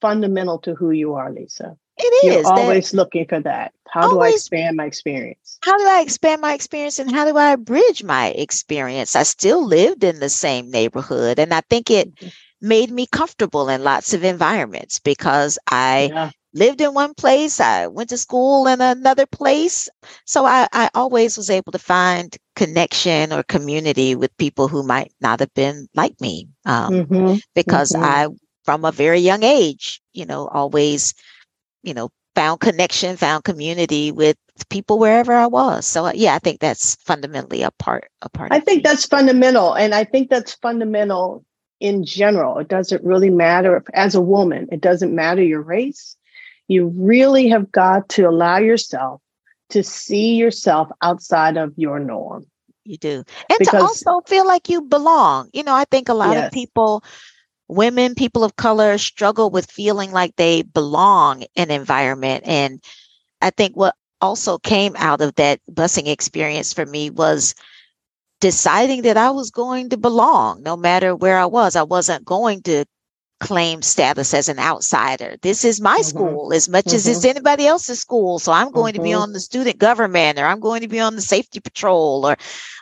fundamental 0.00 0.58
to 0.60 0.74
who 0.74 0.90
you 0.90 1.14
are, 1.14 1.32
Lisa. 1.32 1.76
It 1.98 2.26
is. 2.26 2.44
You're 2.44 2.52
always 2.52 2.94
looking 2.94 3.26
for 3.26 3.40
that. 3.40 3.72
How 3.90 4.10
always, 4.10 4.16
do 4.16 4.20
I 4.20 4.34
expand 4.34 4.76
my 4.76 4.84
experience? 4.84 5.58
How 5.62 5.76
do 5.76 5.84
I 5.84 6.00
expand 6.00 6.40
my 6.40 6.54
experience 6.54 6.98
and 6.98 7.10
how 7.10 7.24
do 7.24 7.36
I 7.36 7.56
bridge 7.56 8.04
my 8.04 8.28
experience? 8.28 9.16
I 9.16 9.22
still 9.22 9.64
lived 9.64 10.04
in 10.04 10.20
the 10.20 10.28
same 10.28 10.70
neighborhood 10.70 11.38
and 11.38 11.52
I 11.52 11.62
think 11.68 11.90
it 11.90 12.14
mm-hmm. 12.14 12.28
made 12.60 12.90
me 12.90 13.06
comfortable 13.06 13.68
in 13.68 13.82
lots 13.82 14.14
of 14.14 14.24
environments 14.24 14.98
because 14.98 15.58
I 15.70 16.10
yeah. 16.12 16.30
lived 16.52 16.80
in 16.80 16.94
one 16.94 17.14
place, 17.14 17.60
I 17.60 17.86
went 17.86 18.10
to 18.10 18.18
school 18.18 18.66
in 18.66 18.80
another 18.80 19.26
place. 19.26 19.88
So 20.26 20.44
I, 20.44 20.68
I 20.72 20.90
always 20.94 21.36
was 21.36 21.50
able 21.50 21.72
to 21.72 21.78
find 21.78 22.36
connection 22.54 23.32
or 23.32 23.42
community 23.42 24.14
with 24.14 24.36
people 24.36 24.68
who 24.68 24.82
might 24.82 25.12
not 25.20 25.40
have 25.40 25.54
been 25.54 25.88
like 25.94 26.20
me 26.20 26.48
um, 26.66 26.92
mm-hmm. 26.92 27.36
because 27.54 27.92
mm-hmm. 27.92 28.04
I 28.04 28.28
from 28.68 28.84
a 28.84 28.92
very 28.92 29.18
young 29.18 29.42
age, 29.42 30.02
you 30.12 30.26
know, 30.26 30.46
always, 30.48 31.14
you 31.82 31.94
know, 31.94 32.10
found 32.34 32.60
connection, 32.60 33.16
found 33.16 33.44
community 33.44 34.12
with 34.12 34.36
people 34.70 34.98
wherever 34.98 35.32
I 35.32 35.46
was. 35.46 35.86
So 35.86 36.06
uh, 36.06 36.12
yeah, 36.14 36.34
I 36.34 36.38
think 36.38 36.60
that's 36.60 36.94
fundamentally 36.96 37.62
a 37.62 37.70
part 37.72 38.10
a 38.22 38.28
part. 38.28 38.52
I 38.52 38.60
think 38.60 38.84
that's 38.84 39.06
fundamental, 39.06 39.74
and 39.74 39.94
I 39.94 40.04
think 40.04 40.30
that's 40.30 40.54
fundamental 40.54 41.44
in 41.80 42.04
general. 42.04 42.58
It 42.58 42.68
doesn't 42.68 43.04
really 43.04 43.30
matter 43.30 43.82
as 43.94 44.14
a 44.14 44.20
woman. 44.20 44.68
It 44.70 44.80
doesn't 44.80 45.14
matter 45.14 45.42
your 45.42 45.62
race. 45.62 46.16
You 46.68 46.92
really 46.96 47.48
have 47.48 47.72
got 47.72 48.08
to 48.10 48.28
allow 48.28 48.58
yourself 48.58 49.20
to 49.70 49.82
see 49.82 50.36
yourself 50.36 50.88
outside 51.02 51.56
of 51.56 51.72
your 51.76 51.98
norm. 51.98 52.46
You 52.84 52.96
do, 52.96 53.24
and 53.50 53.58
because, 53.58 53.70
to 53.70 53.80
also 53.80 54.20
feel 54.26 54.46
like 54.46 54.68
you 54.68 54.82
belong. 54.82 55.50
You 55.52 55.62
know, 55.62 55.74
I 55.74 55.84
think 55.84 56.08
a 56.08 56.14
lot 56.14 56.34
yes. 56.34 56.46
of 56.46 56.52
people 56.52 57.02
women, 57.68 58.14
people 58.14 58.44
of 58.44 58.56
color 58.56 58.98
struggle 58.98 59.50
with 59.50 59.70
feeling 59.70 60.10
like 60.10 60.34
they 60.36 60.62
belong 60.62 61.44
in 61.54 61.70
environment. 61.70 62.44
And 62.46 62.82
I 63.40 63.50
think 63.50 63.76
what 63.76 63.94
also 64.20 64.58
came 64.58 64.96
out 64.96 65.20
of 65.20 65.34
that 65.36 65.60
busing 65.70 66.08
experience 66.08 66.72
for 66.72 66.84
me 66.86 67.10
was 67.10 67.54
deciding 68.40 69.02
that 69.02 69.16
I 69.16 69.30
was 69.30 69.50
going 69.50 69.90
to 69.90 69.96
belong 69.96 70.62
no 70.62 70.76
matter 70.76 71.14
where 71.14 71.38
I 71.38 71.46
was. 71.46 71.76
I 71.76 71.82
wasn't 71.82 72.24
going 72.24 72.62
to 72.62 72.84
claim 73.40 73.82
status 73.82 74.34
as 74.34 74.48
an 74.48 74.58
outsider. 74.58 75.36
This 75.42 75.64
is 75.64 75.80
my 75.80 75.98
mm-hmm. 75.98 76.02
school 76.02 76.52
as 76.52 76.68
much 76.68 76.86
mm-hmm. 76.86 76.96
as 76.96 77.06
it's 77.06 77.20
mm-hmm. 77.20 77.28
anybody 77.28 77.66
else's 77.66 78.00
school. 78.00 78.38
So 78.38 78.52
I'm 78.52 78.70
going 78.70 78.94
mm-hmm. 78.94 79.02
to 79.02 79.04
be 79.04 79.10
mm-hmm. 79.10 79.22
on 79.22 79.32
the 79.32 79.40
student 79.40 79.78
government 79.78 80.38
or 80.38 80.46
I'm 80.46 80.60
going 80.60 80.80
to 80.80 80.88
be 80.88 81.00
on 81.00 81.14
the 81.14 81.22
safety 81.22 81.60
patrol 81.60 82.26
or 82.26 82.36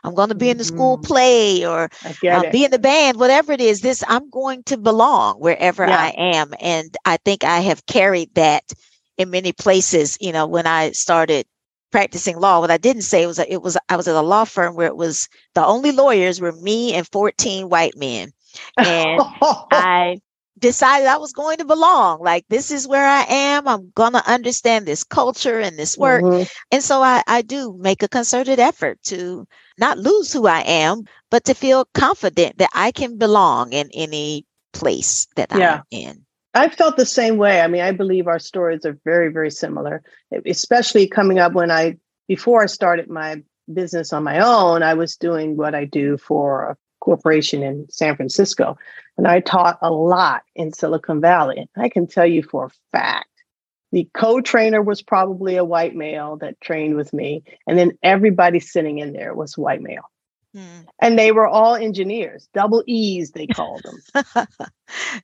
I'm 0.04 0.14
going 0.14 0.30
to 0.30 0.34
be 0.34 0.50
in 0.50 0.58
the 0.58 0.64
school 0.64 0.96
mm-hmm. 0.96 1.06
play 1.06 1.66
or 1.66 1.90
uh, 2.04 2.50
be 2.50 2.64
in 2.64 2.70
the 2.70 2.78
band, 2.78 3.18
whatever 3.18 3.52
it 3.52 3.60
is. 3.60 3.80
This 3.80 4.02
I'm 4.08 4.30
going 4.30 4.62
to 4.64 4.76
belong 4.76 5.36
wherever 5.40 5.86
yeah. 5.86 5.96
I 5.96 6.14
am. 6.16 6.54
And 6.60 6.96
I 7.04 7.18
think 7.18 7.44
I 7.44 7.60
have 7.60 7.84
carried 7.86 8.34
that 8.34 8.64
in 9.18 9.30
many 9.30 9.52
places. 9.52 10.16
You 10.20 10.32
know, 10.32 10.46
when 10.46 10.66
I 10.66 10.92
started 10.92 11.46
practicing 11.92 12.38
law, 12.38 12.60
what 12.60 12.70
I 12.70 12.78
didn't 12.78 13.02
say 13.02 13.26
was 13.26 13.36
that 13.36 13.50
it 13.50 13.62
was 13.62 13.76
I 13.88 13.96
was 13.96 14.08
at 14.08 14.14
a 14.14 14.20
law 14.20 14.44
firm 14.44 14.74
where 14.74 14.86
it 14.86 14.96
was 14.96 15.28
the 15.54 15.64
only 15.64 15.92
lawyers 15.92 16.40
were 16.40 16.52
me 16.52 16.94
and 16.94 17.06
14 17.08 17.68
white 17.68 17.96
men. 17.96 18.32
And 18.78 19.20
I 19.70 20.20
decided 20.58 21.06
I 21.06 21.18
was 21.18 21.32
going 21.32 21.58
to 21.58 21.64
belong. 21.64 22.20
Like, 22.20 22.44
this 22.48 22.70
is 22.70 22.88
where 22.88 23.06
I 23.06 23.24
am. 23.28 23.68
I'm 23.68 23.90
going 23.94 24.12
to 24.12 24.30
understand 24.30 24.86
this 24.86 25.04
culture 25.04 25.60
and 25.60 25.78
this 25.78 25.98
work. 25.98 26.22
Mm-hmm. 26.22 26.48
And 26.72 26.82
so 26.82 27.02
I, 27.02 27.22
I 27.26 27.42
do 27.42 27.76
make 27.78 28.02
a 28.02 28.08
concerted 28.08 28.58
effort 28.58 29.02
to 29.04 29.46
not 29.78 29.98
lose 29.98 30.32
who 30.32 30.46
I 30.46 30.60
am, 30.60 31.04
but 31.30 31.44
to 31.44 31.54
feel 31.54 31.86
confident 31.94 32.58
that 32.58 32.70
I 32.72 32.92
can 32.92 33.18
belong 33.18 33.72
in 33.72 33.90
any 33.92 34.46
place 34.72 35.26
that 35.36 35.48
yeah. 35.54 35.76
I'm 35.76 35.82
in. 35.90 36.22
I 36.54 36.70
felt 36.70 36.96
the 36.96 37.04
same 37.04 37.36
way. 37.36 37.60
I 37.60 37.66
mean, 37.66 37.82
I 37.82 37.92
believe 37.92 38.26
our 38.26 38.38
stories 38.38 38.86
are 38.86 38.98
very, 39.04 39.30
very 39.30 39.50
similar, 39.50 40.02
especially 40.46 41.06
coming 41.06 41.38
up 41.38 41.52
when 41.52 41.70
I, 41.70 41.98
before 42.28 42.62
I 42.62 42.66
started 42.66 43.10
my 43.10 43.42
business 43.72 44.12
on 44.12 44.24
my 44.24 44.38
own, 44.38 44.82
I 44.82 44.94
was 44.94 45.16
doing 45.16 45.56
what 45.56 45.74
I 45.74 45.84
do 45.84 46.16
for 46.16 46.70
a 46.70 46.76
corporation 47.06 47.62
in 47.62 47.88
San 47.88 48.16
Francisco. 48.16 48.76
And 49.16 49.28
I 49.28 49.38
taught 49.38 49.78
a 49.80 49.92
lot 49.92 50.42
in 50.56 50.72
Silicon 50.72 51.20
Valley. 51.20 51.70
I 51.76 51.88
can 51.88 52.08
tell 52.08 52.26
you 52.26 52.42
for 52.42 52.66
a 52.66 52.70
fact, 52.90 53.28
the 53.92 54.08
co-trainer 54.12 54.82
was 54.82 55.02
probably 55.02 55.54
a 55.54 55.64
white 55.64 55.94
male 55.94 56.36
that 56.38 56.60
trained 56.60 56.96
with 56.96 57.12
me. 57.12 57.44
And 57.64 57.78
then 57.78 57.96
everybody 58.02 58.58
sitting 58.58 58.98
in 58.98 59.12
there 59.12 59.34
was 59.34 59.56
white 59.56 59.80
male. 59.80 60.10
Hmm. 60.52 60.80
And 61.00 61.16
they 61.16 61.30
were 61.30 61.46
all 61.46 61.76
engineers, 61.76 62.48
double 62.52 62.82
E's, 62.88 63.30
they 63.30 63.46
called 63.46 63.84
them. 63.84 64.00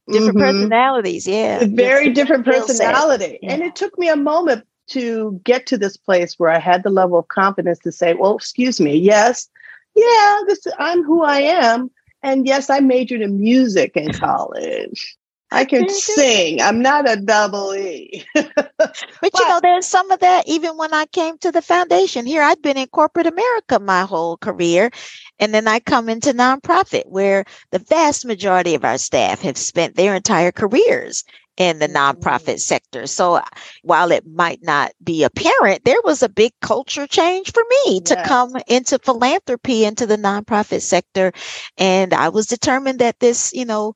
different 0.08 0.36
mm-hmm. 0.36 0.38
personalities, 0.38 1.26
yeah. 1.26 1.64
Very 1.66 2.10
different 2.10 2.44
personality. 2.44 3.40
Yeah. 3.42 3.54
And 3.54 3.62
it 3.62 3.74
took 3.74 3.98
me 3.98 4.08
a 4.08 4.16
moment 4.16 4.64
to 4.90 5.40
get 5.42 5.66
to 5.66 5.76
this 5.76 5.96
place 5.96 6.38
where 6.38 6.50
I 6.50 6.60
had 6.60 6.84
the 6.84 6.90
level 6.90 7.18
of 7.18 7.26
confidence 7.26 7.80
to 7.80 7.90
say, 7.90 8.14
well, 8.14 8.36
excuse 8.36 8.80
me, 8.80 8.96
yes, 8.96 9.48
yeah, 9.94 10.38
this 10.46 10.66
I'm 10.78 11.02
who 11.02 11.22
I 11.22 11.40
am. 11.40 11.90
And 12.22 12.46
yes, 12.46 12.70
I 12.70 12.80
majored 12.80 13.20
in 13.20 13.40
music 13.40 13.96
in 13.96 14.12
college. 14.12 15.16
I 15.52 15.66
can 15.66 15.82
mm-hmm. 15.82 15.92
sing. 15.92 16.62
I'm 16.62 16.80
not 16.80 17.08
a 17.08 17.16
double 17.16 17.74
E. 17.74 18.24
but, 18.34 18.50
but, 18.78 19.30
you 19.38 19.48
know, 19.48 19.60
there's 19.62 19.86
some 19.86 20.10
of 20.10 20.20
that 20.20 20.48
even 20.48 20.78
when 20.78 20.94
I 20.94 21.04
came 21.06 21.36
to 21.38 21.52
the 21.52 21.60
foundation. 21.60 22.24
Here, 22.24 22.42
I'd 22.42 22.62
been 22.62 22.78
in 22.78 22.86
corporate 22.86 23.26
America 23.26 23.78
my 23.78 24.02
whole 24.02 24.38
career. 24.38 24.90
And 25.38 25.52
then 25.52 25.68
I 25.68 25.80
come 25.80 26.08
into 26.08 26.32
nonprofit 26.32 27.06
where 27.06 27.44
the 27.70 27.80
vast 27.80 28.24
majority 28.24 28.74
of 28.74 28.84
our 28.84 28.98
staff 28.98 29.42
have 29.42 29.58
spent 29.58 29.96
their 29.96 30.14
entire 30.14 30.52
careers 30.52 31.24
in 31.56 31.78
the 31.78 31.88
nonprofit 31.88 32.60
sector. 32.60 33.06
So 33.06 33.40
while 33.82 34.10
it 34.10 34.26
might 34.26 34.62
not 34.62 34.92
be 35.02 35.22
apparent, 35.22 35.84
there 35.84 36.00
was 36.02 36.22
a 36.22 36.28
big 36.28 36.52
culture 36.60 37.06
change 37.06 37.52
for 37.52 37.62
me 37.70 38.00
to 38.00 38.14
yes. 38.14 38.26
come 38.26 38.56
into 38.68 38.98
philanthropy, 38.98 39.84
into 39.84 40.06
the 40.06 40.16
nonprofit 40.16 40.82
sector. 40.82 41.32
And 41.76 42.14
I 42.14 42.30
was 42.30 42.46
determined 42.46 43.00
that 43.00 43.20
this, 43.20 43.52
you 43.52 43.64
know, 43.64 43.94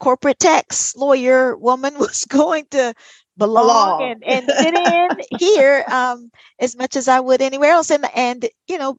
corporate 0.00 0.38
tax 0.38 0.94
lawyer 0.96 1.56
woman 1.56 1.94
was 1.98 2.24
going 2.26 2.66
to 2.72 2.94
belong, 3.36 3.98
belong. 3.98 4.02
and, 4.02 4.24
and 4.24 4.46
fit 4.46 4.74
in 4.74 5.38
here 5.38 5.84
um, 5.90 6.30
as 6.58 6.76
much 6.76 6.96
as 6.96 7.08
I 7.08 7.20
would 7.20 7.40
anywhere 7.40 7.70
else. 7.70 7.90
And, 7.90 8.06
and, 8.14 8.46
you 8.66 8.78
know, 8.78 8.98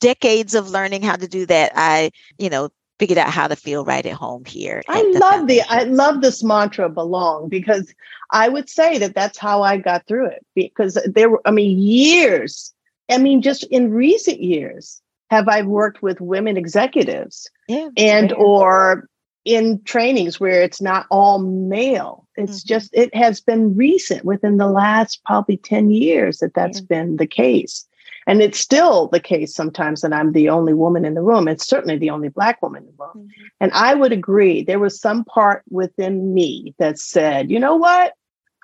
decades 0.00 0.54
of 0.54 0.70
learning 0.70 1.02
how 1.02 1.16
to 1.16 1.26
do 1.26 1.46
that, 1.46 1.72
I, 1.74 2.10
you 2.38 2.50
know, 2.50 2.68
figured 2.98 3.18
out 3.18 3.30
how 3.30 3.46
to 3.46 3.56
feel 3.56 3.84
right 3.84 4.04
at 4.06 4.12
home 4.12 4.44
here. 4.44 4.82
I 4.88 5.02
the 5.02 5.18
love 5.18 5.32
foundation. 5.32 5.66
the 5.68 5.74
I 5.74 5.82
love 5.84 6.20
this 6.20 6.42
mantra 6.42 6.88
belong 6.88 7.48
because 7.48 7.92
I 8.30 8.48
would 8.48 8.68
say 8.68 8.98
that 8.98 9.14
that's 9.14 9.38
how 9.38 9.62
I 9.62 9.76
got 9.76 10.06
through 10.06 10.26
it 10.26 10.46
because 10.54 10.98
there 11.06 11.30
were 11.30 11.42
I 11.44 11.50
mean 11.50 11.78
years 11.78 12.72
I 13.10 13.18
mean 13.18 13.42
just 13.42 13.64
in 13.64 13.90
recent 13.90 14.40
years 14.40 15.00
have 15.30 15.48
I 15.48 15.62
worked 15.62 16.02
with 16.02 16.20
women 16.20 16.56
executives 16.56 17.48
yeah, 17.68 17.90
and 17.96 18.30
right. 18.30 18.40
or 18.40 19.08
in 19.44 19.80
trainings 19.84 20.40
where 20.40 20.62
it's 20.62 20.80
not 20.80 21.06
all 21.10 21.38
male 21.38 22.26
it's 22.36 22.60
mm-hmm. 22.60 22.68
just 22.68 22.90
it 22.94 23.14
has 23.14 23.40
been 23.40 23.76
recent 23.76 24.24
within 24.24 24.56
the 24.56 24.68
last 24.68 25.22
probably 25.24 25.56
10 25.56 25.90
years 25.90 26.38
that 26.38 26.54
that's 26.54 26.80
yeah. 26.80 26.86
been 26.88 27.16
the 27.16 27.26
case 27.26 27.86
and 28.26 28.42
it's 28.42 28.58
still 28.58 29.08
the 29.08 29.20
case 29.20 29.54
sometimes 29.54 30.00
that 30.00 30.12
I'm 30.12 30.32
the 30.32 30.48
only 30.48 30.74
woman 30.74 31.04
in 31.04 31.14
the 31.14 31.22
room. 31.22 31.46
It's 31.46 31.66
certainly 31.66 31.96
the 31.96 32.10
only 32.10 32.28
Black 32.28 32.60
woman 32.60 32.82
in 32.82 32.86
the 32.88 33.04
room. 33.04 33.28
Mm-hmm. 33.28 33.46
And 33.60 33.72
I 33.72 33.94
would 33.94 34.12
agree, 34.12 34.64
there 34.64 34.80
was 34.80 35.00
some 35.00 35.24
part 35.24 35.62
within 35.70 36.34
me 36.34 36.74
that 36.78 36.98
said, 36.98 37.50
you 37.50 37.60
know 37.60 37.76
what? 37.76 38.14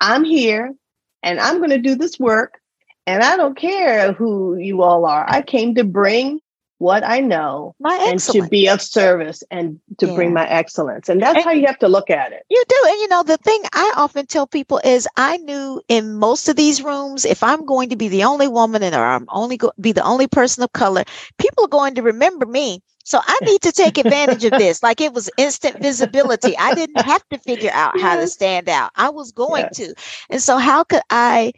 I'm 0.01 0.25
here 0.25 0.73
and 1.21 1.39
I'm 1.39 1.59
going 1.59 1.69
to 1.69 1.77
do 1.77 1.95
this 1.95 2.19
work. 2.19 2.59
And 3.05 3.21
I 3.21 3.35
don't 3.35 3.57
care 3.57 4.13
who 4.13 4.57
you 4.57 4.81
all 4.81 5.05
are. 5.05 5.25
I 5.27 5.41
came 5.41 5.75
to 5.75 5.83
bring 5.83 6.39
what 6.83 7.01
I 7.05 7.21
know 7.21 7.73
my 7.79 7.95
and 8.09 8.19
to 8.19 8.45
be 8.49 8.67
of 8.67 8.81
service 8.81 9.41
and 9.49 9.79
to 9.99 10.07
yeah. 10.07 10.15
bring 10.15 10.33
my 10.33 10.45
excellence. 10.49 11.07
And 11.07 11.21
that's 11.21 11.37
and 11.37 11.45
how 11.45 11.51
you 11.51 11.65
have 11.65 11.79
to 11.79 11.87
look 11.87 12.09
at 12.09 12.33
it. 12.33 12.43
You 12.49 12.61
do. 12.67 12.75
And 12.87 12.97
you 12.99 13.07
know, 13.07 13.23
the 13.23 13.37
thing 13.37 13.63
I 13.71 13.93
often 13.95 14.25
tell 14.25 14.45
people 14.45 14.81
is 14.83 15.07
I 15.15 15.37
knew 15.37 15.81
in 15.87 16.15
most 16.15 16.49
of 16.49 16.57
these 16.57 16.83
rooms, 16.83 17.23
if 17.23 17.41
I'm 17.41 17.65
going 17.65 17.87
to 17.89 17.95
be 17.95 18.09
the 18.09 18.25
only 18.25 18.49
woman 18.49 18.83
and 18.83 18.93
or 18.93 19.05
I'm 19.05 19.25
only 19.29 19.55
go- 19.55 19.71
be 19.79 19.93
the 19.93 20.03
only 20.03 20.27
person 20.27 20.61
of 20.61 20.73
color, 20.73 21.05
people 21.37 21.63
are 21.63 21.69
going 21.69 21.95
to 21.95 22.01
remember 22.01 22.45
me. 22.45 22.83
So 23.05 23.21
I 23.25 23.39
need 23.43 23.61
to 23.61 23.71
take 23.71 23.97
advantage 24.05 24.43
of 24.43 24.51
this. 24.51 24.83
Like 24.83 24.99
it 24.99 25.13
was 25.13 25.29
instant 25.37 25.81
visibility. 25.81 26.57
I 26.57 26.73
didn't 26.75 27.01
have 27.01 27.23
to 27.29 27.37
figure 27.37 27.71
out 27.73 27.97
how 27.97 28.17
to 28.17 28.27
stand 28.27 28.67
out. 28.67 28.91
I 28.97 29.09
was 29.09 29.31
going 29.31 29.67
yes. 29.71 29.77
to. 29.77 29.95
And 30.29 30.41
so 30.41 30.57
how 30.57 30.83
could 30.83 31.01
I 31.09 31.53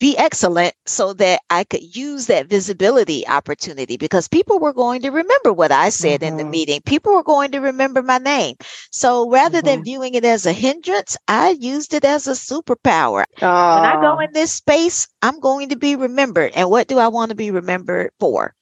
be 0.00 0.16
excellent 0.16 0.74
so 0.86 1.12
that 1.12 1.42
I 1.50 1.64
could 1.64 1.94
use 1.94 2.26
that 2.26 2.48
visibility 2.48 3.28
opportunity 3.28 3.98
because 3.98 4.26
people 4.28 4.58
were 4.58 4.72
going 4.72 5.02
to 5.02 5.10
remember 5.10 5.52
what 5.52 5.70
I 5.70 5.90
said 5.90 6.20
mm-hmm. 6.20 6.28
in 6.28 6.36
the 6.38 6.42
mm-hmm. 6.42 6.50
meeting. 6.50 6.80
People 6.86 7.14
were 7.14 7.22
going 7.22 7.52
to 7.52 7.58
remember 7.60 8.02
my 8.02 8.18
name. 8.18 8.56
So 8.90 9.30
rather 9.30 9.58
mm-hmm. 9.58 9.66
than 9.66 9.84
viewing 9.84 10.14
it 10.14 10.24
as 10.24 10.46
a 10.46 10.52
hindrance, 10.52 11.16
I 11.28 11.50
used 11.50 11.92
it 11.92 12.04
as 12.06 12.26
a 12.26 12.32
superpower. 12.32 13.24
When 13.38 13.50
I 13.50 14.00
go 14.00 14.18
in 14.20 14.32
this 14.32 14.52
space, 14.52 15.06
I'm 15.20 15.38
going 15.38 15.68
to 15.68 15.76
be 15.76 15.96
remembered. 15.96 16.52
And 16.54 16.70
what 16.70 16.88
do 16.88 16.98
I 16.98 17.08
want 17.08 17.28
to 17.28 17.36
be 17.36 17.50
remembered 17.50 18.10
for? 18.18 18.54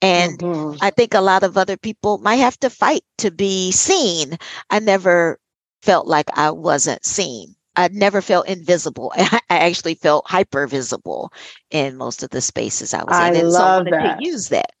And 0.00 0.38
mm-hmm. 0.38 0.78
I 0.80 0.90
think 0.90 1.14
a 1.14 1.20
lot 1.20 1.42
of 1.42 1.58
other 1.58 1.76
people 1.76 2.18
might 2.18 2.36
have 2.36 2.58
to 2.60 2.70
fight 2.70 3.02
to 3.18 3.32
be 3.32 3.72
seen. 3.72 4.38
I 4.70 4.78
never 4.78 5.40
felt 5.82 6.06
like 6.06 6.28
I 6.38 6.50
wasn't 6.52 7.04
seen. 7.04 7.56
I 7.76 7.88
never 7.92 8.20
felt 8.20 8.46
invisible. 8.48 9.12
I 9.16 9.40
actually 9.48 9.94
felt 9.94 10.28
hyper 10.28 10.66
visible 10.66 11.32
in 11.70 11.96
most 11.96 12.22
of 12.22 12.30
the 12.30 12.40
spaces 12.40 12.94
I 12.94 13.02
was 13.04 13.16
I 13.16 13.30
in. 13.30 13.36
And 13.36 13.50
love 13.50 13.86
so 13.86 13.90
that. 13.90 14.18
to 14.18 14.24
use 14.24 14.48
that. 14.48 14.72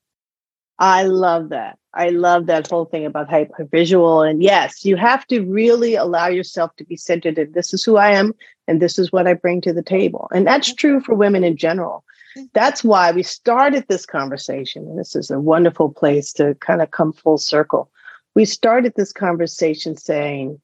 I 0.78 1.04
love 1.04 1.50
that. 1.50 1.78
I 1.94 2.08
love 2.08 2.46
that 2.46 2.68
whole 2.68 2.86
thing 2.86 3.06
about 3.06 3.30
hyper 3.30 3.64
visual. 3.64 4.22
And 4.22 4.42
yes, 4.42 4.84
you 4.84 4.96
have 4.96 5.26
to 5.28 5.42
really 5.42 5.94
allow 5.94 6.26
yourself 6.26 6.74
to 6.76 6.84
be 6.84 6.96
centered 6.96 7.38
in 7.38 7.52
this 7.52 7.72
is 7.72 7.84
who 7.84 7.96
I 7.96 8.10
am 8.10 8.32
and 8.66 8.82
this 8.82 8.98
is 8.98 9.12
what 9.12 9.28
I 9.28 9.34
bring 9.34 9.60
to 9.62 9.72
the 9.72 9.82
table. 9.82 10.28
And 10.34 10.46
that's 10.46 10.74
true 10.74 11.00
for 11.00 11.14
women 11.14 11.44
in 11.44 11.56
general. 11.56 12.04
Mm-hmm. 12.36 12.46
That's 12.52 12.82
why 12.82 13.12
we 13.12 13.22
started 13.22 13.86
this 13.88 14.06
conversation. 14.06 14.84
And 14.88 14.98
this 14.98 15.14
is 15.14 15.30
a 15.30 15.38
wonderful 15.38 15.90
place 15.90 16.32
to 16.34 16.56
kind 16.56 16.82
of 16.82 16.90
come 16.90 17.12
full 17.12 17.38
circle. 17.38 17.90
We 18.34 18.44
started 18.44 18.94
this 18.96 19.12
conversation 19.12 19.96
saying, 19.96 20.60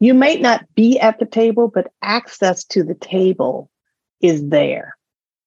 you 0.00 0.14
might 0.14 0.40
not 0.40 0.64
be 0.74 0.98
at 0.98 1.18
the 1.18 1.26
table, 1.26 1.68
but 1.68 1.92
access 2.02 2.64
to 2.64 2.82
the 2.84 2.94
table 2.94 3.70
is 4.20 4.48
there. 4.48 4.96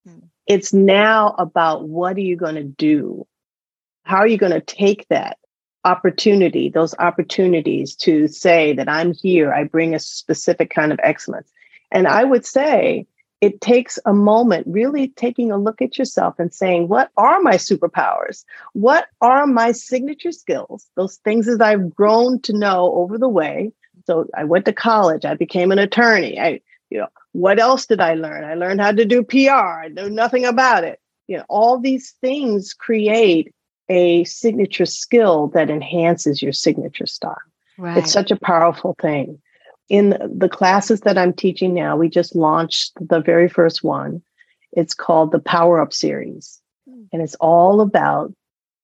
Mm. 0.07 0.23
It's 0.47 0.73
now 0.73 1.35
about 1.37 1.87
what 1.87 2.17
are 2.17 2.21
you 2.21 2.35
going 2.35 2.55
to 2.55 2.63
do? 2.63 3.25
How 4.03 4.17
are 4.17 4.27
you 4.27 4.37
going 4.37 4.51
to 4.51 4.61
take 4.61 5.07
that 5.09 5.37
opportunity, 5.83 6.69
those 6.69 6.93
opportunities 6.99 7.95
to 7.95 8.27
say 8.27 8.73
that 8.73 8.89
I'm 8.89 9.13
here, 9.13 9.53
I 9.53 9.63
bring 9.63 9.95
a 9.95 9.99
specific 9.99 10.69
kind 10.69 10.91
of 10.91 10.99
excellence. 11.01 11.49
And 11.91 12.07
I 12.07 12.23
would 12.23 12.45
say 12.45 13.07
it 13.41 13.59
takes 13.61 13.97
a 14.05 14.13
moment 14.13 14.67
really 14.67 15.07
taking 15.09 15.51
a 15.51 15.57
look 15.57 15.81
at 15.81 15.97
yourself 15.97 16.35
and 16.37 16.53
saying, 16.53 16.87
what 16.87 17.09
are 17.17 17.41
my 17.41 17.55
superpowers? 17.55 18.45
What 18.73 19.07
are 19.19 19.47
my 19.47 19.71
signature 19.71 20.31
skills? 20.31 20.87
Those 20.95 21.17
things 21.17 21.47
that 21.47 21.61
I've 21.61 21.93
grown 21.95 22.39
to 22.41 22.53
know 22.53 22.93
over 22.93 23.17
the 23.17 23.29
way 23.29 23.71
so 24.05 24.27
I 24.35 24.43
went 24.43 24.65
to 24.65 24.73
college. 24.73 25.25
I 25.25 25.35
became 25.35 25.71
an 25.71 25.79
attorney. 25.79 26.39
I, 26.39 26.61
you 26.89 26.99
know, 26.99 27.07
what 27.33 27.59
else 27.59 27.85
did 27.85 28.01
I 28.01 28.15
learn? 28.15 28.43
I 28.43 28.55
learned 28.55 28.81
how 28.81 28.91
to 28.91 29.05
do 29.05 29.23
PR. 29.23 29.49
I 29.49 29.87
knew 29.89 30.09
nothing 30.09 30.45
about 30.45 30.83
it. 30.83 30.99
You 31.27 31.37
know, 31.37 31.45
all 31.49 31.79
these 31.79 32.11
things 32.21 32.73
create 32.73 33.53
a 33.89 34.23
signature 34.25 34.85
skill 34.85 35.47
that 35.49 35.69
enhances 35.69 36.41
your 36.41 36.53
signature 36.53 37.05
style. 37.05 37.37
Right. 37.77 37.97
It's 37.97 38.11
such 38.11 38.31
a 38.31 38.39
powerful 38.39 38.95
thing. 39.01 39.41
In 39.89 40.17
the 40.33 40.49
classes 40.49 41.01
that 41.01 41.17
I'm 41.17 41.33
teaching 41.33 41.73
now, 41.73 41.97
we 41.97 42.09
just 42.09 42.35
launched 42.35 42.93
the 42.99 43.19
very 43.19 43.49
first 43.49 43.83
one. 43.83 44.21
It's 44.71 44.93
called 44.93 45.31
the 45.31 45.39
Power 45.39 45.81
Up 45.81 45.91
series. 45.91 46.61
Hmm. 46.89 47.03
And 47.11 47.21
it's 47.21 47.35
all 47.35 47.81
about 47.81 48.33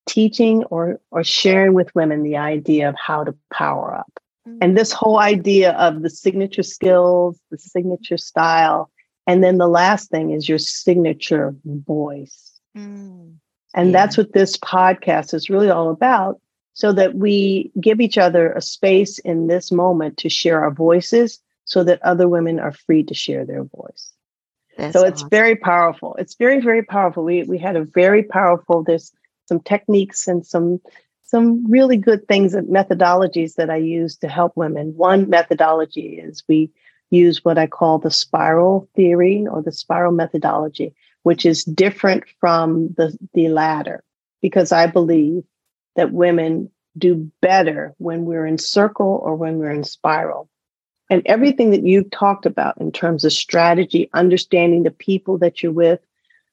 teaching 0.07 0.63
or 0.65 0.99
or 1.11 1.23
sharing 1.23 1.73
with 1.73 1.93
women 1.93 2.23
the 2.23 2.37
idea 2.37 2.89
of 2.89 2.95
how 2.97 3.23
to 3.23 3.35
power 3.53 3.93
up. 3.93 4.16
And 4.61 4.77
this 4.77 4.91
whole 4.91 5.19
idea 5.19 5.71
of 5.73 6.01
the 6.01 6.09
signature 6.09 6.63
skills, 6.63 7.39
the 7.51 7.57
signature 7.57 8.17
style, 8.17 8.89
and 9.27 9.43
then 9.43 9.57
the 9.57 9.67
last 9.67 10.09
thing 10.09 10.31
is 10.31 10.47
your 10.47 10.57
signature 10.57 11.55
voice. 11.65 12.59
Mm. 12.75 13.35
And 13.75 13.89
yeah. 13.89 13.91
that's 13.91 14.17
what 14.17 14.33
this 14.33 14.57
podcast 14.57 15.33
is 15.33 15.49
really 15.49 15.69
all 15.69 15.89
about 15.89 16.39
so 16.73 16.93
that 16.93 17.15
we 17.15 17.71
give 17.81 17.99
each 17.99 18.17
other 18.17 18.51
a 18.53 18.61
space 18.61 19.19
in 19.19 19.47
this 19.47 19.71
moment 19.71 20.17
to 20.17 20.29
share 20.29 20.63
our 20.63 20.71
voices 20.71 21.39
so 21.65 21.83
that 21.83 22.01
other 22.01 22.29
women 22.29 22.59
are 22.59 22.71
free 22.71 23.03
to 23.03 23.13
share 23.13 23.45
their 23.45 23.63
voice. 23.63 24.13
That's 24.77 24.93
so 24.93 25.03
it's 25.03 25.21
awesome. 25.21 25.29
very 25.29 25.55
powerful. 25.55 26.15
It's 26.19 26.35
very, 26.35 26.61
very 26.61 26.83
powerful. 26.83 27.23
We 27.23 27.43
we 27.43 27.57
had 27.57 27.75
a 27.75 27.83
very 27.83 28.23
powerful, 28.23 28.83
there's 28.83 29.11
some 29.47 29.59
techniques 29.59 30.27
and 30.27 30.45
some 30.45 30.79
some 31.27 31.69
really 31.69 31.97
good 31.97 32.27
things 32.27 32.53
and 32.53 32.67
methodologies 32.69 33.55
that 33.55 33.69
I 33.69 33.75
use 33.75 34.15
to 34.17 34.29
help 34.29 34.53
women. 34.55 34.95
One 34.95 35.29
methodology 35.29 36.21
is 36.23 36.43
we 36.47 36.71
use 37.09 37.43
what 37.43 37.57
I 37.57 37.67
call 37.67 37.99
the 37.99 38.11
spiral 38.11 38.89
theory 38.95 39.45
or 39.45 39.61
the 39.61 39.71
spiral 39.71 40.13
methodology, 40.13 40.95
which 41.23 41.45
is 41.45 41.65
different 41.65 42.23
from 42.39 42.93
the, 42.97 43.15
the 43.33 43.49
ladder, 43.49 44.03
because 44.41 44.71
I 44.71 44.87
believe 44.87 45.43
that 45.97 46.13
women 46.13 46.71
do 46.97 47.29
better 47.41 47.93
when 47.97 48.25
we're 48.25 48.45
in 48.45 48.57
circle 48.57 49.19
or 49.21 49.35
when 49.35 49.57
we're 49.57 49.71
in 49.71 49.83
spiral. 49.83 50.49
And 51.09 51.21
everything 51.25 51.71
that 51.71 51.83
you've 51.83 52.11
talked 52.11 52.45
about 52.45 52.79
in 52.79 52.91
terms 52.91 53.25
of 53.25 53.33
strategy, 53.33 54.09
understanding 54.13 54.83
the 54.83 54.91
people 54.91 55.37
that 55.39 55.61
you're 55.61 55.71
with, 55.71 55.99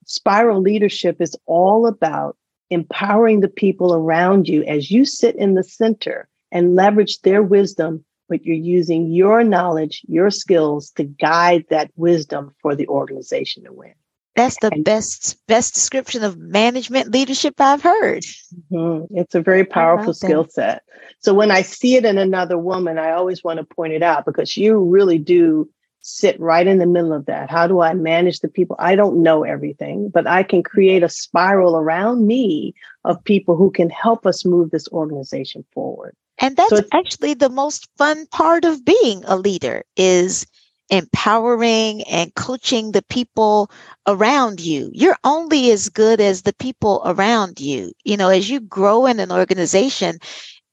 spiral 0.05 0.61
leadership 0.61 1.21
is 1.21 1.37
all 1.47 1.87
about 1.87 2.37
empowering 2.70 3.40
the 3.40 3.48
people 3.48 3.94
around 3.94 4.48
you 4.48 4.64
as 4.64 4.90
you 4.90 5.05
sit 5.05 5.37
in 5.37 5.55
the 5.55 5.64
center 5.64 6.29
and 6.50 6.74
leverage 6.74 7.20
their 7.20 7.42
wisdom, 7.42 8.05
but 8.29 8.44
you're 8.44 8.57
using 8.57 9.11
your 9.11 9.44
knowledge, 9.44 10.03
your 10.09 10.31
skills 10.31 10.90
to 10.92 11.05
guide 11.05 11.64
that 11.70 11.90
wisdom 11.96 12.55
for 12.62 12.74
the 12.74 12.88
organization 12.88 13.64
to 13.64 13.72
win. 13.72 13.94
That's 14.37 14.59
the 14.61 14.70
and, 14.72 14.85
best 14.85 15.38
best 15.46 15.74
description 15.74 16.24
of 16.24 16.37
management 16.37 17.12
leadership 17.12 17.55
I've 17.61 17.83
heard. 17.83 18.24
Mm-hmm. 18.72 19.16
It's 19.16 19.35
a 19.35 19.40
very 19.40 19.64
powerful 19.64 20.12
skill 20.12 20.48
set. 20.48 20.83
So 21.20 21.33
when 21.35 21.50
I 21.50 21.62
see 21.62 21.94
it 21.94 22.05
in 22.05 22.18
another 22.18 22.59
woman, 22.59 22.98
I 22.98 23.12
always 23.12 23.44
want 23.44 23.59
to 23.59 23.64
point 23.64 23.92
it 23.92 24.03
out 24.03 24.24
because 24.24 24.57
you 24.57 24.79
really 24.79 25.18
do 25.18 25.70
sit 26.07 26.38
right 26.38 26.67
in 26.67 26.79
the 26.79 26.87
middle 26.87 27.14
of 27.14 27.25
that. 27.25 27.51
How 27.51 27.67
do 27.67 27.81
I 27.81 27.95
manage 27.95 28.40
the 28.40 28.49
people? 28.49 28.77
I 28.79 28.95
don't 28.95 29.23
know 29.23 29.43
everything, 29.43 30.11
but 30.11 30.27
I 30.27 30.43
can 30.43 30.62
create 30.62 31.03
a 31.03 31.09
spiral 31.09 31.79
around 31.79 32.27
me 32.27 32.75
of 33.07 33.25
people 33.25 33.57
who 33.57 33.71
can 33.71 33.88
help 33.88 34.27
us 34.27 34.45
move 34.45 34.71
this 34.71 34.87
organization 34.88 35.64
forward. 35.73 36.14
And 36.38 36.59
that's 36.59 36.69
so 36.69 36.83
actually 36.93 37.33
the 37.33 37.49
most 37.49 37.88
fun 37.97 38.27
part 38.27 38.67
of 38.67 38.85
being 38.85 39.25
a 39.25 39.38
leader 39.38 39.83
is 39.97 40.47
empowering 40.90 42.03
and 42.03 42.35
coaching 42.35 42.93
the 42.93 43.03
people 43.09 43.71
around 44.07 44.61
you. 44.61 44.90
You're 44.93 45.17
only 45.25 45.71
as 45.71 45.88
good 45.88 46.21
as 46.21 46.43
the 46.43 46.53
people 46.53 47.01
around 47.07 47.61
you. 47.61 47.93
You 48.05 48.19
know, 48.19 48.29
as 48.29 48.51
you 48.51 48.61
grow 48.61 49.07
in 49.07 49.21
an 49.21 49.33
organization, 49.33 50.19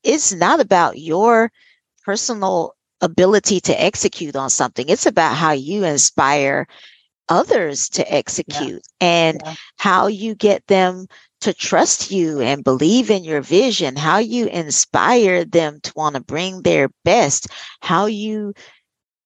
it's 0.04 0.34
not 0.34 0.60
about 0.60 1.00
your 1.00 1.54
personal 2.04 2.76
ability 3.02 3.60
to 3.62 3.82
execute 3.82 4.36
on 4.36 4.50
something. 4.50 4.88
It's 4.90 5.06
about 5.06 5.36
how 5.36 5.52
you 5.52 5.84
inspire 5.84 6.68
others 7.30 7.90
to 7.90 8.14
execute 8.14 8.82
yeah. 9.02 9.08
and 9.08 9.42
yeah. 9.44 9.56
how 9.78 10.08
you 10.08 10.36
get 10.36 10.68
them 10.68 11.08
to 11.42 11.54
trust 11.54 12.12
you 12.12 12.40
and 12.40 12.64
believe 12.64 13.10
in 13.10 13.24
your 13.24 13.42
vision, 13.42 13.96
how 13.96 14.20
you 14.20 14.48
inspire 14.48 15.44
them 15.44 15.80
to 15.82 15.92
want 15.96 16.16
to 16.16 16.22
bring 16.22 16.62
their 16.62 16.90
best, 17.04 17.48
how 17.82 18.06
you 18.06 18.54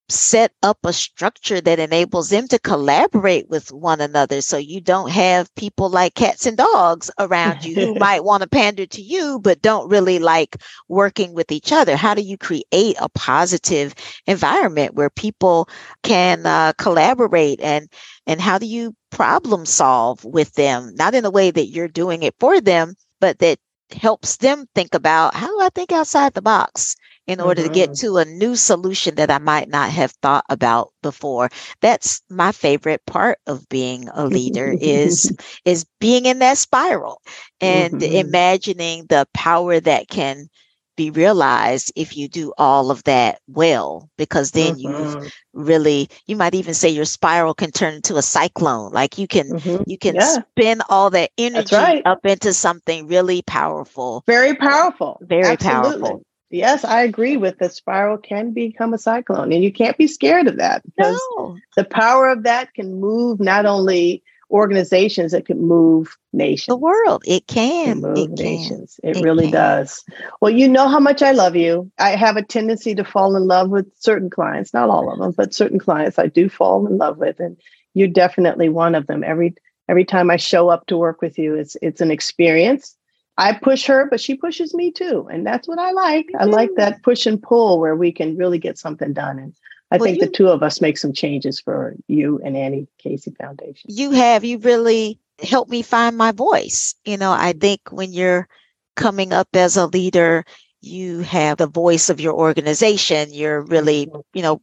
set 0.09 0.51
up 0.61 0.77
a 0.83 0.93
structure 0.93 1.59
that 1.61 1.79
enables 1.79 2.29
them 2.29 2.47
to 2.47 2.59
collaborate 2.59 3.49
with 3.49 3.71
one 3.71 4.01
another. 4.01 4.41
So 4.41 4.57
you 4.57 4.81
don't 4.81 5.09
have 5.09 5.53
people 5.55 5.89
like 5.89 6.13
cats 6.13 6.45
and 6.45 6.57
dogs 6.57 7.09
around 7.19 7.65
you 7.65 7.75
who 7.75 7.95
might 7.99 8.23
want 8.23 8.43
to 8.43 8.49
pander 8.49 8.85
to 8.85 9.01
you 9.01 9.39
but 9.39 9.61
don't 9.61 9.89
really 9.89 10.19
like 10.19 10.57
working 10.87 11.33
with 11.33 11.51
each 11.51 11.71
other. 11.71 11.95
How 11.95 12.13
do 12.13 12.21
you 12.21 12.37
create 12.37 12.97
a 12.99 13.09
positive 13.15 13.95
environment 14.27 14.93
where 14.93 15.09
people 15.09 15.67
can 16.03 16.45
uh, 16.45 16.73
collaborate 16.77 17.59
and 17.61 17.91
and 18.27 18.41
how 18.41 18.57
do 18.57 18.65
you 18.65 18.95
problem 19.11 19.65
solve 19.65 20.23
with 20.23 20.53
them? 20.53 20.93
Not 20.95 21.15
in 21.15 21.25
a 21.25 21.31
way 21.31 21.51
that 21.51 21.67
you're 21.67 21.87
doing 21.87 22.23
it 22.23 22.35
for 22.39 22.61
them 22.61 22.95
but 23.19 23.39
that 23.39 23.59
helps 23.91 24.37
them 24.37 24.65
think 24.73 24.93
about 24.93 25.35
how 25.35 25.47
do 25.47 25.61
I 25.61 25.69
think 25.69 25.91
outside 25.91 26.33
the 26.33 26.41
box 26.41 26.95
in 27.27 27.39
order 27.39 27.61
mm-hmm. 27.61 27.73
to 27.73 27.75
get 27.75 27.89
mm-hmm. 27.91 28.07
to 28.07 28.17
a 28.17 28.25
new 28.25 28.55
solution 28.55 29.15
that 29.15 29.31
I 29.31 29.39
might 29.39 29.69
not 29.69 29.89
have 29.89 30.11
thought 30.21 30.45
about 30.49 30.91
before. 31.01 31.49
That's 31.81 32.21
my 32.29 32.51
favorite 32.51 33.05
part 33.05 33.39
of 33.47 33.67
being 33.69 34.09
a 34.13 34.25
leader 34.25 34.75
is 34.79 35.35
is 35.65 35.85
being 35.99 36.25
in 36.25 36.39
that 36.39 36.57
spiral 36.57 37.21
and 37.61 37.95
mm-hmm. 37.95 38.15
imagining 38.27 39.05
the 39.07 39.27
power 39.33 39.79
that 39.79 40.07
can 40.07 40.47
be 40.95 41.11
realized 41.11 41.91
if 41.95 42.15
you 42.15 42.27
do 42.27 42.53
all 42.57 42.89
of 42.89 43.03
that 43.03 43.39
well 43.47 44.09
because 44.17 44.51
then 44.51 44.75
mm-hmm. 44.75 45.23
you 45.23 45.29
really 45.53 46.09
you 46.25 46.35
might 46.35 46.55
even 46.55 46.73
say 46.73 46.89
your 46.89 47.05
spiral 47.05 47.53
can 47.53 47.71
turn 47.71 47.95
into 47.95 48.15
a 48.15 48.21
cyclone 48.21 48.91
like 48.93 49.17
you 49.17 49.27
can 49.27 49.49
mm-hmm. 49.49 49.83
you 49.87 49.97
can 49.97 50.15
yeah. 50.15 50.37
spin 50.39 50.81
all 50.89 51.09
that 51.09 51.31
energy 51.37 51.75
right. 51.75 52.01
up 52.05 52.25
into 52.25 52.53
something 52.53 53.07
really 53.07 53.41
powerful 53.41 54.23
very 54.25 54.55
powerful 54.55 55.19
very 55.21 55.53
Absolutely. 55.53 55.99
powerful 55.99 56.23
yes 56.55 56.83
i 56.83 57.01
agree 57.01 57.37
with 57.37 57.57
the 57.59 57.69
spiral 57.69 58.17
can 58.17 58.51
become 58.51 58.93
a 58.93 58.97
cyclone 58.97 59.51
and 59.51 59.63
you 59.63 59.71
can't 59.71 59.97
be 59.97 60.07
scared 60.07 60.47
of 60.47 60.57
that 60.57 60.81
because 60.83 61.19
no. 61.37 61.57
the 61.75 61.83
power 61.83 62.29
of 62.29 62.43
that 62.43 62.73
can 62.73 62.99
move 62.99 63.39
not 63.39 63.65
only 63.65 64.23
organizations 64.51 65.33
it 65.33 65.45
can 65.45 65.61
move 65.61 66.17
nations. 66.33 66.67
The 66.67 66.77
world. 66.77 67.23
It 67.25 67.47
can. 67.47 68.01
move 68.01 68.17
it 68.17 68.31
nations. 68.31 68.99
Can. 69.01 69.11
It, 69.11 69.17
it, 69.17 69.23
really 69.23 69.45
can. 69.45 69.53
does. 69.53 70.03
Well, 70.41 70.51
you 70.51 70.67
know 70.67 70.87
how 70.87 70.99
much 70.99 71.21
I 71.21 71.31
love 71.31 71.55
you. 71.55 71.91
I 71.97 72.11
have 72.11 72.37
a 72.37 72.43
tendency 72.43 72.95
to 72.95 73.03
fall 73.03 73.35
in 73.35 73.47
love 73.47 73.69
with 73.69 73.87
certain 73.97 74.29
clients, 74.29 74.73
not 74.73 74.89
all 74.89 75.11
of 75.11 75.19
them, 75.19 75.33
but 75.35 75.53
certain 75.53 75.79
clients 75.79 76.19
I 76.19 76.27
do 76.27 76.49
fall 76.49 76.85
in 76.87 76.97
love 76.97 77.17
with. 77.17 77.39
And 77.39 77.57
you're 77.93 78.07
definitely 78.07 78.69
one 78.69 78.95
of 78.95 79.07
them. 79.07 79.23
Every 79.23 79.55
every 79.89 80.05
time 80.05 80.29
I 80.29 80.37
show 80.37 80.69
up 80.69 80.87
to 80.87 80.97
work 80.97 81.21
with 81.21 81.37
you, 81.37 81.55
it's 81.55 81.75
it's 81.81 82.01
an 82.01 82.11
experience. 82.11 82.95
I 83.37 83.53
push 83.53 83.85
her, 83.87 84.07
but 84.09 84.21
she 84.21 84.35
pushes 84.35 84.73
me 84.73 84.91
too. 84.91 85.27
And 85.31 85.45
that's 85.45 85.67
what 85.67 85.79
I 85.79 85.91
like. 85.91 86.27
I 86.39 86.45
like 86.45 86.69
that 86.77 87.03
push 87.03 87.25
and 87.25 87.41
pull 87.41 87.79
where 87.79 87.95
we 87.95 88.11
can 88.11 88.37
really 88.37 88.59
get 88.59 88.77
something 88.77 89.11
done. 89.11 89.39
And 89.39 89.53
I 89.91 89.97
well, 89.97 90.05
think 90.05 90.21
you, 90.21 90.25
the 90.25 90.31
two 90.31 90.47
of 90.47 90.63
us 90.63 90.81
make 90.81 90.97
some 90.97 91.11
changes 91.11 91.59
for 91.59 91.95
you 92.07 92.39
and 92.43 92.55
Annie 92.55 92.87
Casey 92.97 93.31
Foundation. 93.39 93.89
You 93.89 94.11
have. 94.11 94.43
You 94.45 94.57
really 94.59 95.19
helped 95.43 95.69
me 95.69 95.81
find 95.81 96.17
my 96.17 96.31
voice. 96.31 96.95
You 97.03 97.17
know, 97.17 97.31
I 97.31 97.53
think 97.53 97.81
when 97.91 98.13
you're 98.13 98.47
coming 98.95 99.33
up 99.33 99.49
as 99.53 99.75
a 99.75 99.87
leader, 99.87 100.45
you 100.81 101.19
have 101.21 101.57
the 101.57 101.67
voice 101.67 102.09
of 102.09 102.21
your 102.21 102.33
organization. 102.33 103.33
You're 103.33 103.61
really, 103.61 104.09
you 104.33 104.41
know, 104.41 104.61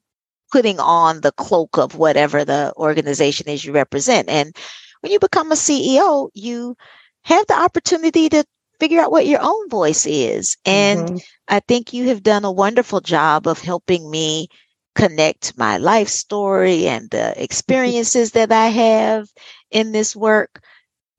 putting 0.51 0.81
on 0.81 1.21
the 1.21 1.33
cloak 1.33 1.79
of 1.79 1.97
whatever 1.97 2.45
the 2.45 2.73
organization 2.77 3.49
is 3.49 3.65
you 3.65 3.73
represent. 3.73 4.29
And 4.29 4.57
when 5.01 5.13
you 5.13 5.19
become 5.19 5.53
a 5.53 5.57
CEO, 5.57 6.31
you 6.35 6.77
have 7.25 7.47
the 7.47 7.59
opportunity 7.59 8.29
to 8.29 8.45
figure 8.83 9.01
out 9.01 9.13
what 9.13 9.29
your 9.29 9.39
own 9.41 9.69
voice 9.69 10.07
is. 10.07 10.57
And 10.67 11.07
mm-hmm. 11.07 11.17
I 11.47 11.61
think 11.61 11.93
you 11.93 12.09
have 12.09 12.25
done 12.25 12.45
a 12.45 12.51
wonderful 12.51 13.01
job 13.01 13.47
of 13.47 13.61
helping 13.61 14.11
me 14.11 14.49
connect 14.97 15.57
my 15.57 15.77
life 15.77 16.09
story 16.09 16.89
and 16.89 17.09
the 17.11 17.41
experiences 17.41 18.33
that 18.33 18.51
I 18.51 18.67
have 18.67 19.29
in 19.71 19.93
this 19.93 20.17
work 20.17 20.65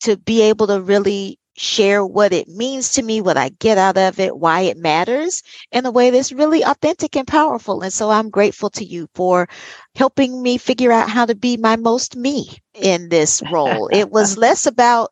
to 0.01 0.17
be 0.17 0.41
able 0.41 0.67
to 0.67 0.81
really 0.81 1.39
share 1.55 2.05
what 2.05 2.33
it 2.33 2.49
means 2.49 2.91
to 2.91 3.01
me, 3.01 3.21
what 3.21 3.37
I 3.37 3.47
get 3.59 3.77
out 3.77 3.97
of 3.97 4.19
it, 4.19 4.35
why 4.35 4.61
it 4.61 4.75
matters 4.75 5.41
in 5.71 5.85
a 5.85 5.91
way 5.91 6.09
that's 6.09 6.33
really 6.33 6.63
authentic 6.63 7.15
and 7.15 7.25
powerful. 7.25 7.81
And 7.81 7.93
so 7.93 8.09
I'm 8.09 8.29
grateful 8.29 8.71
to 8.71 8.83
you 8.83 9.07
for 9.15 9.47
helping 9.95 10.41
me 10.41 10.57
figure 10.57 10.91
out 10.91 11.09
how 11.09 11.25
to 11.25 11.35
be 11.35 11.55
my 11.55 11.77
most 11.77 12.17
me 12.17 12.57
in 12.73 13.07
this 13.07 13.41
role. 13.53 13.87
it 13.93 14.09
was 14.11 14.37
less 14.37 14.65
about 14.65 15.11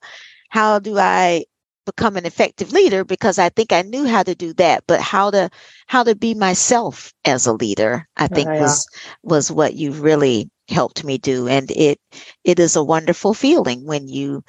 how 0.49 0.79
do 0.79 0.99
I 0.99 1.45
become 1.85 2.17
an 2.17 2.25
effective 2.25 2.71
leader 2.71 3.03
because 3.03 3.39
I 3.39 3.49
think 3.49 3.71
I 3.73 3.81
knew 3.81 4.07
how 4.07 4.23
to 4.23 4.35
do 4.35 4.53
that, 4.53 4.83
but 4.87 5.01
how 5.01 5.31
to 5.31 5.49
how 5.87 6.03
to 6.03 6.15
be 6.15 6.33
myself 6.33 7.13
as 7.25 7.45
a 7.45 7.53
leader, 7.53 8.07
I 8.17 8.27
think 8.27 8.49
oh, 8.49 8.53
yeah. 8.53 8.61
was 8.61 8.87
was 9.23 9.51
what 9.51 9.75
you 9.75 9.91
really 9.91 10.49
helped 10.69 11.03
me 11.03 11.17
do. 11.17 11.47
And 11.47 11.71
it 11.71 11.99
it 12.43 12.59
is 12.59 12.75
a 12.75 12.83
wonderful 12.83 13.33
feeling 13.33 13.85
when 13.85 14.07
you 14.07 14.43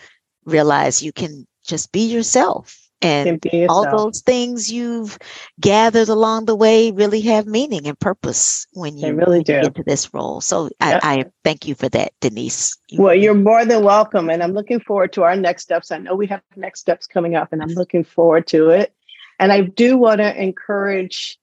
realize 0.45 1.03
you 1.03 1.13
can 1.13 1.47
just 1.65 1.93
be 1.93 2.13
yourself 2.13 2.82
and 3.03 3.41
all 3.69 3.91
those 3.91 4.21
things 4.21 4.73
you've 4.73 5.19
gathered 5.61 6.09
along 6.09 6.47
the 6.47 6.55
way 6.55 6.91
really 6.91 7.21
have 7.23 7.47
meaning 7.47 7.87
and 7.87 7.99
purpose 7.99 8.67
when 8.73 8.97
you 8.97 9.15
really 9.15 9.43
do. 9.43 9.55
get 9.55 9.67
into 9.67 9.83
this 9.85 10.13
role. 10.15 10.41
So. 10.41 10.71
I, 10.81 11.01
I, 11.03 11.25
thank 11.45 11.67
you 11.67 11.75
for 11.75 11.89
that, 11.91 12.13
Denise. 12.21 12.77
well, 12.97 13.15
you're 13.15 13.35
more 13.35 13.65
than 13.65 13.85
welcome. 13.85 14.31
And 14.31 14.43
I'm 14.43 14.53
looking 14.53 14.81
forward 14.81 15.13
to 15.15 15.23
our 15.23 15.37
next 15.37 15.63
steps. 15.63 15.91
I 15.91 15.99
know 15.99 16.15
we 16.15 16.27
have 16.27 16.43
next 16.57 16.81
steps 16.81 17.07
coming 17.07 17.35
up, 17.35 17.53
and 17.53 17.63
I'm 17.63 17.71
looking 17.71 18.05
forward 18.05 18.47
to 18.49 18.71
it. 18.71 18.95
And 19.39 19.53
I 19.53 19.63
do 19.63 19.97
want 19.97 20.21
to 20.21 20.41
encourage 20.41 21.39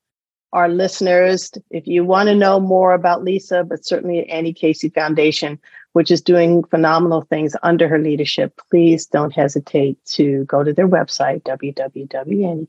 our 0.54 0.68
listeners, 0.68 1.52
if 1.70 1.86
you 1.86 2.04
want 2.04 2.28
to 2.28 2.36
know 2.36 2.60
more 2.60 2.94
about 2.94 3.24
Lisa, 3.24 3.64
but 3.64 3.86
certainly 3.86 4.28
Annie 4.30 4.54
Casey 4.54 4.90
Foundation, 4.90 5.60
which 5.94 6.12
is 6.12 6.22
doing 6.22 6.64
phenomenal 6.66 7.22
things 7.22 7.56
under 7.64 7.88
her 7.88 8.00
leadership, 8.00 8.60
please 8.70 9.06
don't 9.06 9.34
hesitate 9.34 9.98
to 10.06 10.46
go 10.46 10.64
to 10.64 10.74
their 10.74 10.88
website, 10.88 11.42
www.aecf.org. 11.44 12.68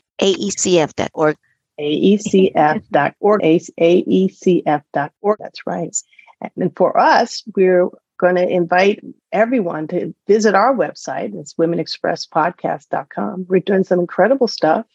aecf.org, 1.81 3.41
aecf.org. 3.81 5.39
That's 5.39 5.67
right. 5.67 5.97
And 6.57 6.77
for 6.77 6.99
us, 6.99 7.43
we're 7.55 7.89
going 8.19 8.37
to 8.37 8.49
invite 8.49 9.03
everyone 9.33 9.89
to 9.89 10.15
visit 10.27 10.55
our 10.55 10.75
website. 10.75 11.35
It's 11.35 11.55
womenexpresspodcast.com. 11.55 13.47
We're 13.49 13.61
doing 13.61 13.85
some 13.85 14.01
incredible 14.01 14.49
stuff 14.49 14.87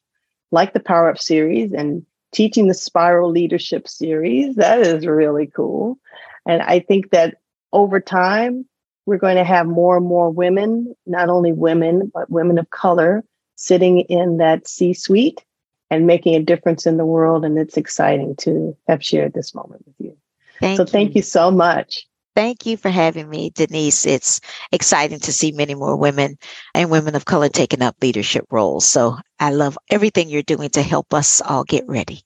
like 0.52 0.74
the 0.74 0.80
Power 0.80 1.10
Up 1.10 1.20
series 1.20 1.74
and 1.74 2.06
teaching 2.32 2.68
the 2.68 2.74
Spiral 2.74 3.30
Leadership 3.32 3.88
series. 3.88 4.56
That 4.56 4.80
is 4.82 5.06
really 5.08 5.48
cool. 5.48 5.98
And 6.46 6.62
I 6.62 6.80
think 6.80 7.12
that 7.12 7.38
over 7.76 8.00
time, 8.00 8.66
we're 9.06 9.18
going 9.18 9.36
to 9.36 9.44
have 9.44 9.68
more 9.68 9.98
and 9.98 10.06
more 10.06 10.32
women, 10.32 10.96
not 11.06 11.30
only 11.30 11.52
women, 11.52 12.10
but 12.12 12.30
women 12.32 12.58
of 12.58 12.70
color 12.70 13.24
sitting 13.56 14.00
in 14.00 14.38
that 14.38 14.68
C 14.68 14.94
suite 14.94 15.44
and 15.92 16.08
making 16.08 16.36
a 16.36 16.42
difference 16.42 16.88
in 16.88 16.98
the 16.98 17.06
world. 17.06 17.44
And 17.44 17.60
it's 17.60 17.78
exciting 17.78 18.36
to 18.38 18.76
have 18.88 19.04
shared 19.04 19.34
this 19.34 19.54
moment 19.54 19.84
with 19.86 19.96
you. 20.00 20.18
Thank 20.62 20.78
so 20.78 20.84
you. 20.84 20.88
thank 20.88 21.16
you 21.16 21.22
so 21.22 21.52
much. 21.52 22.08
Thank 22.34 22.66
you 22.66 22.78
for 22.78 22.90
having 22.90 23.30
me, 23.30 23.50
Denise. 23.50 24.06
It's 24.06 24.42
exciting 24.72 25.20
to 25.20 25.34
see 25.34 25.52
many 25.52 25.76
more 25.76 25.96
women 25.96 26.38
and 26.74 26.90
women 26.90 27.16
of 27.16 27.26
color 27.26 27.50
taking 27.50 27.82
up 27.82 27.96
leadership 28.02 28.46
roles. 28.52 28.86
So 28.86 29.18
I 29.40 29.52
love 29.52 29.78
everything 29.90 30.30
you're 30.30 30.44
doing 30.44 30.70
to 30.72 30.82
help 30.82 31.14
us 31.14 31.42
all 31.42 31.64
get 31.66 31.88
ready. 31.88 32.22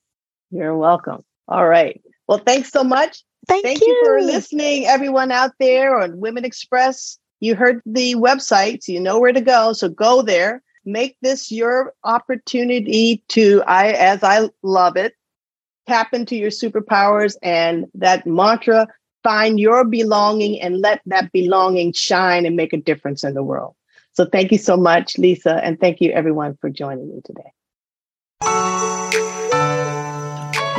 You're 0.52 0.78
welcome. 0.78 1.24
All 1.48 1.68
right. 1.68 2.02
Well, 2.28 2.40
thanks 2.40 2.72
so 2.72 2.84
much. 2.84 3.24
Thank, 3.50 3.64
Thank 3.64 3.82
you. 3.82 3.88
you 3.88 4.06
for 4.06 4.22
listening, 4.22 4.86
everyone 4.86 5.32
out 5.32 5.54
there 5.60 6.00
on 6.00 6.20
Women 6.20 6.46
Express. 6.46 7.18
You 7.40 7.56
heard 7.56 7.82
the 7.84 8.14
website, 8.14 8.84
so 8.84 8.92
you 8.92 9.00
know 9.00 9.20
where 9.20 9.34
to 9.34 9.42
go. 9.42 9.74
So 9.74 9.90
go 9.90 10.22
there. 10.22 10.62
Make 10.86 11.18
this 11.24 11.52
your 11.52 11.96
opportunity 12.04 13.24
to, 13.30 13.64
I 13.66 13.88
as 13.94 14.22
I 14.22 14.50
love 14.62 14.98
it, 14.98 15.16
tap 15.88 16.14
into 16.14 16.36
your 16.36 16.52
superpowers 16.52 17.38
and 17.42 17.88
that 17.96 18.28
mantra, 18.28 18.88
find 19.24 19.60
your 19.60 19.84
belonging 19.84 20.62
and 20.62 20.80
let 20.80 21.02
that 21.08 21.32
belonging 21.32 21.92
shine 21.94 22.46
and 22.46 22.56
make 22.56 22.72
a 22.72 22.78
difference 22.78 23.24
in 23.24 23.34
the 23.34 23.44
world. 23.44 23.74
So 24.14 24.26
thank 24.26 24.52
you 24.52 24.60
so 24.60 24.78
much, 24.78 25.18
Lisa, 25.18 25.56
and 25.56 25.80
thank 25.80 26.02
you 26.02 26.12
everyone 26.12 26.56
for 26.62 26.70
joining 26.70 27.10
me 27.10 27.22
today. 27.26 27.52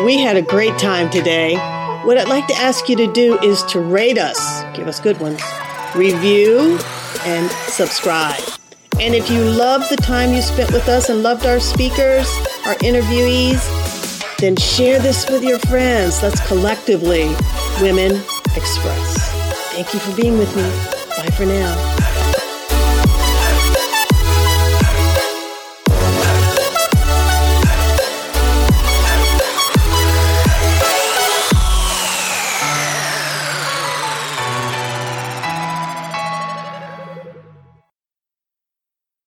We 0.05 0.19
had 0.19 0.37
a 0.37 0.43
great 0.43 0.79
time 0.79 1.11
today. 1.11 1.80
What 2.05 2.17
I'd 2.17 2.29
like 2.29 2.47
to 2.47 2.55
ask 2.55 2.89
you 2.89 2.97
to 2.97 3.13
do 3.13 3.39
is 3.41 3.63
to 3.65 3.81
rate 3.81 4.17
us, 4.17 4.65
give 4.75 4.89
us 4.89 4.99
good 4.99 5.21
ones, 5.21 5.43
review, 5.95 6.79
and 7.27 7.51
subscribe. 7.69 8.41
And 8.99 9.15
if 9.15 9.31
you 9.31 9.45
love 9.45 9.87
the 9.91 9.97
time 9.97 10.33
you 10.33 10.41
spent 10.41 10.73
with 10.73 10.89
us 10.89 11.11
and 11.11 11.23
loved 11.23 11.45
our 11.45 11.61
speakers, 11.61 12.27
our 12.65 12.75
interviewees, 12.77 13.61
then 14.39 14.57
share 14.57 14.99
this 14.99 15.29
with 15.29 15.45
your 15.45 15.59
friends. 15.59 16.23
Let's 16.23 16.41
collectively 16.47 17.35
Women 17.83 18.13
Express. 18.57 19.31
Thank 19.75 19.93
you 19.93 20.01
for 20.01 20.17
being 20.17 20.39
with 20.39 20.57
me. 20.57 20.63
Bye 21.19 21.31
for 21.37 21.45
now. 21.45 22.00